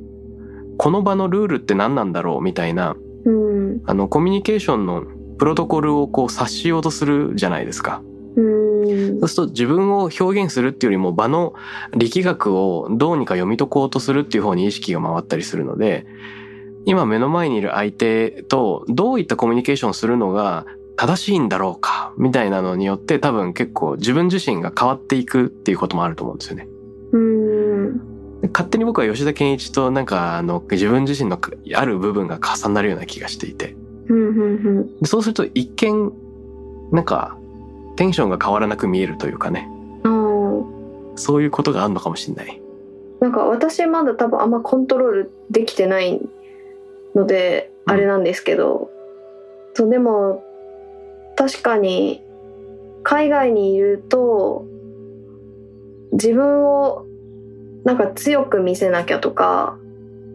[0.77, 5.03] この場のルールって何なんだろうみたいな、うんあの、コミュニケーションの
[5.37, 8.01] プロトコルをこう察しようとするじゃないですか。
[8.35, 11.55] うんそうすると自分を表現するっていうよりも場の
[11.95, 16.05] 力学をどうにか読み解こうとするっていう方に意識が回ったりするので、
[16.85, 20.65] 今目の前にいる相手とどういったコミュニケーションをするのが
[20.95, 26.67] 正しいんだろうかみたいなのによって多分結構自分自身が変わっていくっていうこともあると思うんですよね。
[27.11, 27.76] うんで
[28.53, 31.39] 勝手に僕は吉田健一となんかあの自分自身の
[31.73, 33.75] ある部分が重なるような気がしていて。
[35.03, 36.13] そうすると一見、
[36.91, 37.37] なんか、
[37.97, 39.69] テンションが変わらなく見えるというかね。
[41.17, 42.61] そういうことがあるのかもしれない。
[43.19, 46.21] ーなんか私まだ多分あんまコントロールできてない
[47.15, 48.91] のでうんあれなんですけど、
[49.73, 50.43] そうでも
[51.35, 52.21] 確かに
[53.03, 54.65] 海外にいると
[56.11, 57.05] 自分を
[57.83, 59.77] なんか強く見せなきゃとか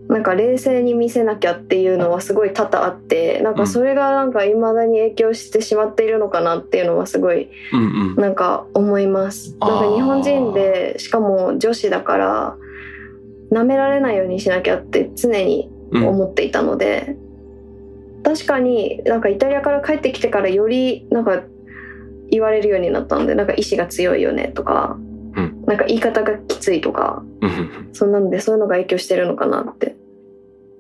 [0.09, 7.85] なんか冷静に見せなきゃっていうのはすごい多々あってなんかそれがなんか未だに影響してしまっているのかなっていうのはすごいうんう
[8.15, 8.17] ん。
[8.17, 9.57] なんか思います。
[9.61, 12.57] あーなんか日本人でしかも女子だから
[13.51, 17.19] 舐められないようにしなきゃって常にうん、思っていたので、
[18.25, 21.43] 確かになんかイタリアから帰ってきてからよりなんか
[22.31, 25.12] 言われるようになったのでなんか意志が強いよねとか、うん
[25.73, 27.23] なんか言い方がきついとか
[27.93, 29.97] そんなのでそういうのが影響してるのかなって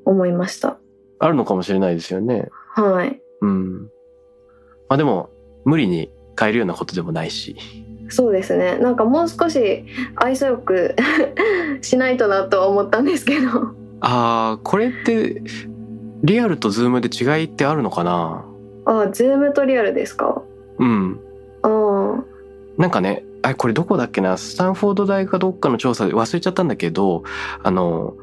[0.04, 0.76] 思いました。
[1.18, 2.50] あるのかもしれないですよね。
[2.74, 3.22] はい。
[3.40, 3.82] うん。
[3.84, 3.88] ま
[4.90, 5.30] あでも、
[5.64, 7.56] 無理に変えるようなことでもないし。
[8.10, 8.76] そうですね。
[8.76, 9.86] なんかもう少し
[10.16, 10.94] 愛想よく
[11.80, 13.46] しないとなとは思ったんですけど。
[14.00, 15.42] ああ、これって、
[16.22, 18.44] リアルとズームで違いってあるのかな？
[18.84, 20.42] あ、ズームとリアルですか？
[20.78, 21.18] うん。
[21.62, 22.24] ああ、
[22.76, 24.36] なんかね、あ、これどこだっけな？
[24.36, 27.24] スタンフォード大かどっかの調査で忘れちゃったんだけど、
[27.62, 28.16] あの、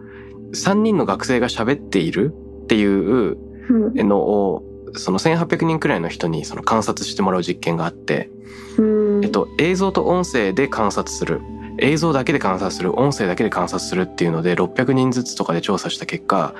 [0.53, 2.33] 3人の学生が喋っている？
[2.63, 3.37] っていう
[3.69, 4.63] うん、のを、
[4.95, 8.31] その1800人くらいの人にその観察してもらう実験があって、
[8.77, 8.81] う
[9.19, 11.41] ん、えっと、映像と音声で観察する。
[11.77, 12.99] 映像だけで観察する。
[12.99, 16.53] 音声だけで観察するっていうので、600人ずつとかで調査した結果、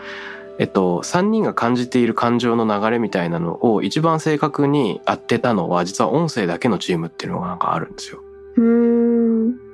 [0.59, 8.21] えっと、3人が感じている感情の流れみたいなのを一番正確に当てたのは、実は音声だけのチームっていうのがなんかあるんですよ。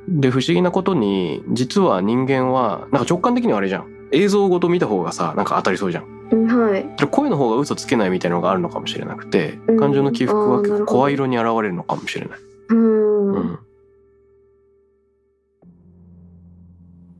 [0.07, 3.87] で、不思議なことに、実は人間は、なんか直感的にはあれじゃん。
[4.11, 6.15] 映像ごと見た方がさ、なんか当たりそうじゃん。
[6.31, 6.85] うんはい。
[6.97, 12.39] で声の方が嘘つけないみたいなのがあるのかもしれなくてうん、感情の起伏は結構声色に現れるのかもしれない。
[12.69, 13.59] うーん、うん。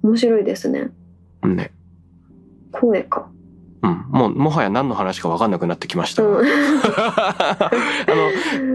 [0.04, 0.92] 面白いですね。
[1.44, 1.72] ね。
[2.72, 3.30] 声か。
[3.86, 4.06] うん。
[4.10, 6.40] もう、もはや何の話か分かんなくなってきましたが。
[6.40, 7.72] うん あ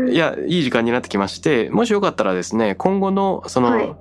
[0.06, 3.94] の、いや、いい時間になってきまして、もしよかったらですね、今後の、その、はい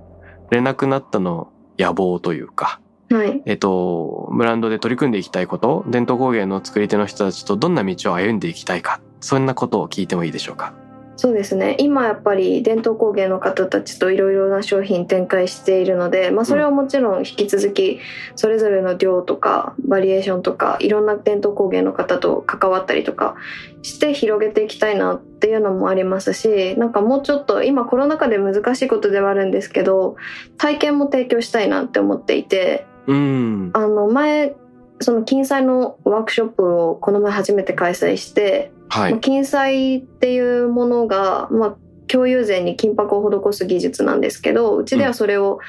[0.51, 3.41] 連絡なったの野望というか、はい。
[3.45, 10.73] えっと、ブランドで取り組んでいきたいこと、伝統工芸の作り手の人たちとどんな道を歩んでいきたいか、そんなことを聞いてもいいでしょうか。
[11.21, 11.75] そうですね。
[11.79, 17.99] 今やっぱり伝統工芸の方たちといろいろな商品展開しているので、まあそれはもちろん引き続き
[18.37, 23.35] それぞれの量とかバリエーションとかいろんな伝統工芸の方と関わったりとか
[23.81, 30.15] して広げていきたいなっていうのもありますし、なんかもうちょっと今コロナ禍で難しいことではあるんですけど、
[30.57, 33.71] 体験も提供したいなって思っていて、うん。
[33.73, 34.55] あの前
[34.99, 39.19] その金彩のワークショップをこの前初めて開催して、はいまあ。
[39.19, 41.75] 金彩っていうものが、まあ、
[42.07, 45.59] 共有前に金箔を施す技術なんですけどうちではそれを、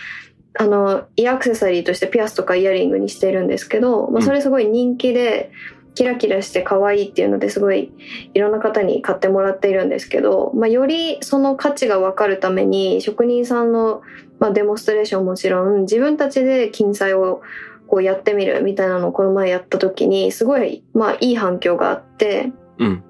[0.58, 5.52] あのイヤアクセサリーとしてピアスとかイヤリングにしているんですけど、まあ、それすごい人気で、
[5.94, 7.92] キラキラして可愛いっていうのですごい
[8.34, 14.02] いろんな方に買ってもらっているんですけど、まあ、よりその価値が分かるために職人さんの、
[14.38, 17.42] まあ、デモンストレーションもちろん自分たちで金彩を
[17.90, 22.52] こうやってみるみたいなのをこの前やった時にすごい、まあ、いい反響があって。
[22.78, 23.04] うん。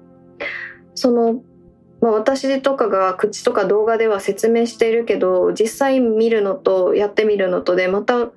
[0.95, 1.43] その、
[2.01, 8.31] まあ、私とかが口とか動画では説明しているけど実際見るのとやってみるのとでまた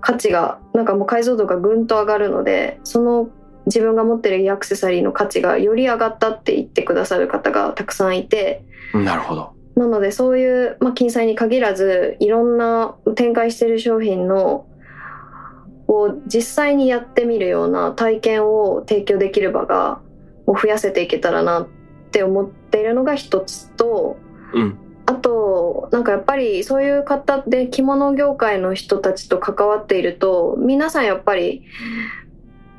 [0.00, 3.30] 価値がなんかもう解像度がぐんと上がるのでその
[3.66, 9.54] 自分が持ってるアクセサリーの価値がより上がったって言ってくださる方がたくさんいてなるほど。
[9.76, 14.66] なのでそういう、まあ、金彩に限らずいろんな展開してる商品の
[15.88, 20.00] を実際にやってみるような体験を提供できる場が
[20.46, 21.68] もう増やせていけたらなっ
[22.10, 24.16] て思っているのが一つと
[24.52, 24.78] うん。
[25.06, 31.62] あとなんかやっぱりそういう方で着物業界の人たちと関わっていると皆さんやっぱり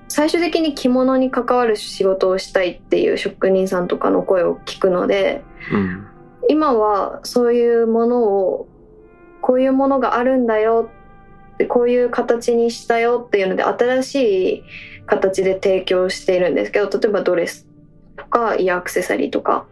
[0.08, 6.08] 最終的に着物に関わる仕事をしたいっていう職人さんとかの声を聞くのでうん。
[6.50, 8.68] 今はそういうものを
[9.42, 11.05] こういうものがあるんだよって
[11.68, 14.16] こういう形にしたよっていうので新し
[14.56, 14.64] い
[15.06, 17.68] 形で提供しているんですけど例えばドレス
[18.18, 19.66] とかイヤーアクセサリーとか。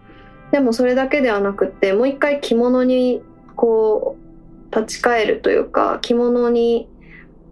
[0.52, 3.24] でもそれだけではなくってもう一回着物に
[3.56, 4.18] こ
[4.72, 6.88] う立ち返るというか着物に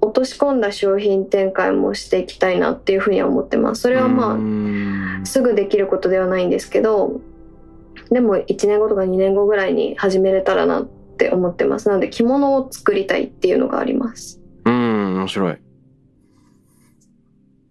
[0.01, 3.81] 落とし込んだ商品展開もしていきたいなっていうふうには思ってます。
[3.81, 4.37] それはまあ
[5.23, 7.21] あすぐできることではないんですけど
[8.11, 15.57] でも1年後とか2年後ぐらいに始めれたらなって思ってますなので着物を作りたいっていうのがありますうん、面白い。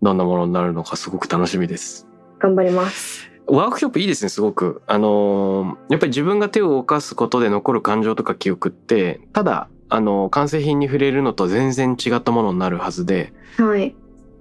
[0.03, 2.07] どんなものになるのかすごく楽しみです。
[2.39, 4.83] 頑張りますワークショップいいですね、すごく。
[4.87, 13.95] あのーやっぱり自分が手を動かすことで残る感情とか記憶って、ただ、あのー完成品に触れるのと全然違ったものになるはずで、はい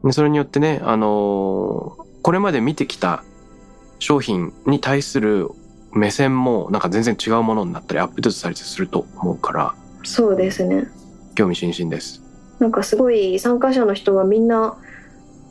[0.03, 3.23] でそれによってね、あのーこれまで見てきた
[3.97, 5.49] 商品に対する
[5.91, 10.87] 目線もなんか全然違うものになったりアップデートされたりすると思うから、そうですね
[11.35, 12.21] 興味津々です。
[12.59, 14.77] なんかすごい参加者の人はみんな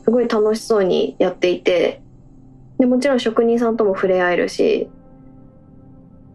[0.03, 2.01] すごい楽しそうにやっていて
[2.77, 4.89] でもちろん職人さんとも触れ合えるし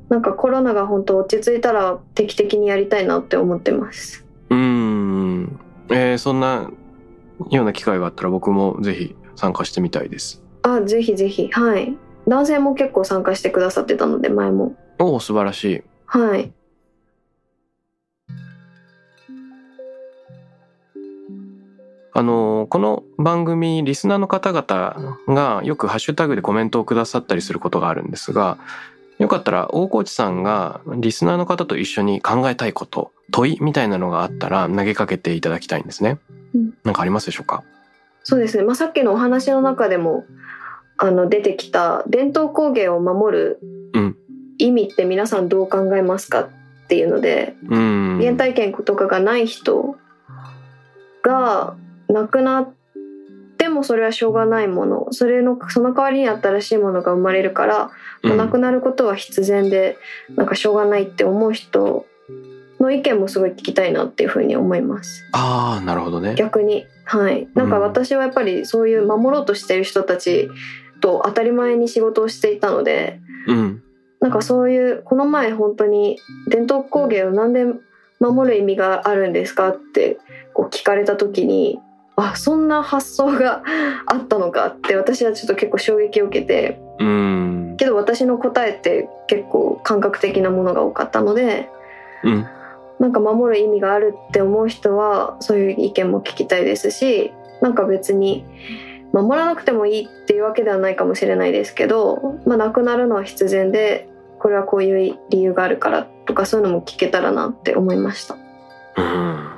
[0.09, 5.61] なんかコロナが本当落ち着いたら定期的にやりたいなって思ってますうーん。
[5.91, 6.71] えーそんな
[7.51, 10.43] ような機会があったら僕もぜひ参加してみたいです。
[10.63, 11.97] あぜひぜひはい
[12.27, 14.75] 男性も結構参加してくださってたので前も。
[14.99, 15.83] おお、素晴らしい。
[16.07, 16.53] はい。
[22.17, 28.57] あのーこの番組、リスナーの方々がよくハッシュタグでコメントをくださったりすることがあるんですが、
[29.19, 36.19] よかったら大河内さんがリスナーの方と一緒に考えたいこと、問いみたいなのがあったら投げかけていただきたいんですね。
[36.55, 36.75] うん。
[36.85, 37.63] なんかありますでしょうか？
[38.23, 40.25] そうですね、まあ、さっきのお話の中でも
[40.97, 43.61] あの出てきた伝統工芸を守る
[43.93, 44.17] うん
[44.59, 46.49] 意味って皆さんどう考えますかっ
[46.89, 48.21] ていうのでうーん。
[48.21, 49.97] 原体験とかがない人
[51.23, 51.77] が
[52.09, 52.73] 亡くなっ
[53.59, 59.97] てもそれはしょうがないものそれのその代わりに新しいものが生まれるから、まあうん亡くなることは必然で
[60.37, 62.07] なんかしょうがないって思う人
[62.81, 65.25] の意見もすごい聞きたいなっていうふうに思います。
[65.33, 66.35] ああ、なるほどね。
[66.37, 70.49] 逆にはいなんか私はやっぱりそういう守ろうとしてる人たち
[71.05, 73.83] と当たり前に仕事をしていたのでうん。
[74.21, 77.67] なんかそういうこの前本当に伝統工芸をなんで
[78.21, 80.17] 守る意味があるんですかって
[80.55, 81.79] こう聞かれた時に
[82.17, 83.63] あそんな発想が
[84.07, 87.77] あったのかって私はちょっと結構衝撃を受けてうーん。
[87.77, 91.69] けど私の答えって結構感覚的なものが多かったので
[92.23, 92.47] うん。
[92.99, 98.47] なんか守る意味があるって思う人はそういう意見も聞きたいですしなんか別に
[99.15, 104.09] 守らなくてもいいっていうわけではないかもしれないですけど、まあ、亡くなるのは必然で
[104.41, 108.35] これはこういう理由があるからとかそういうのも聞けたらなって思いました。
[108.97, 109.51] うん。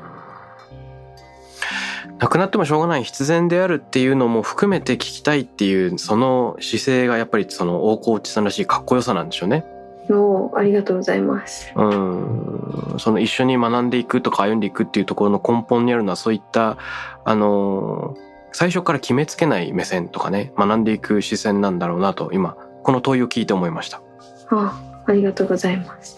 [2.19, 9.65] 亡くなってもしょうがない必然であるっていうのも含めて聞きたいっていうその姿勢がやっぱりその大河内さんらしいかっこよさなんでしょうね。
[10.11, 11.73] おーありがとうございます。
[11.75, 12.97] うん。
[12.99, 16.77] その一緒に学んでいくとか歩んでいくっていうところの根本にあるのはそういった
[17.25, 18.17] あの
[18.59, 24.01] 最初から決めつけない目線とかね学んでいく視線なんだろうなと今この問いを聞いて思いました。
[24.49, 26.17] あありがとうございます。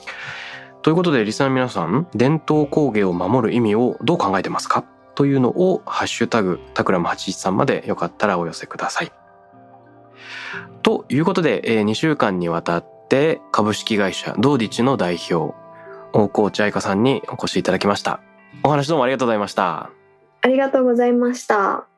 [0.82, 4.84] ということでリスナーの皆さん伝統工芸を守る意味をどう考えてますか？
[5.16, 9.10] というのをハッシュタグタクラム813までよかったらお寄せください。
[10.84, 15.56] ということで、え2週間にわたって株式会社ドーディチの代表
[16.12, 18.20] 大河内愛加さんにお越しいただきました。
[18.62, 19.90] お話どうもありがとうございました。
[20.40, 21.97] ありがとうございました。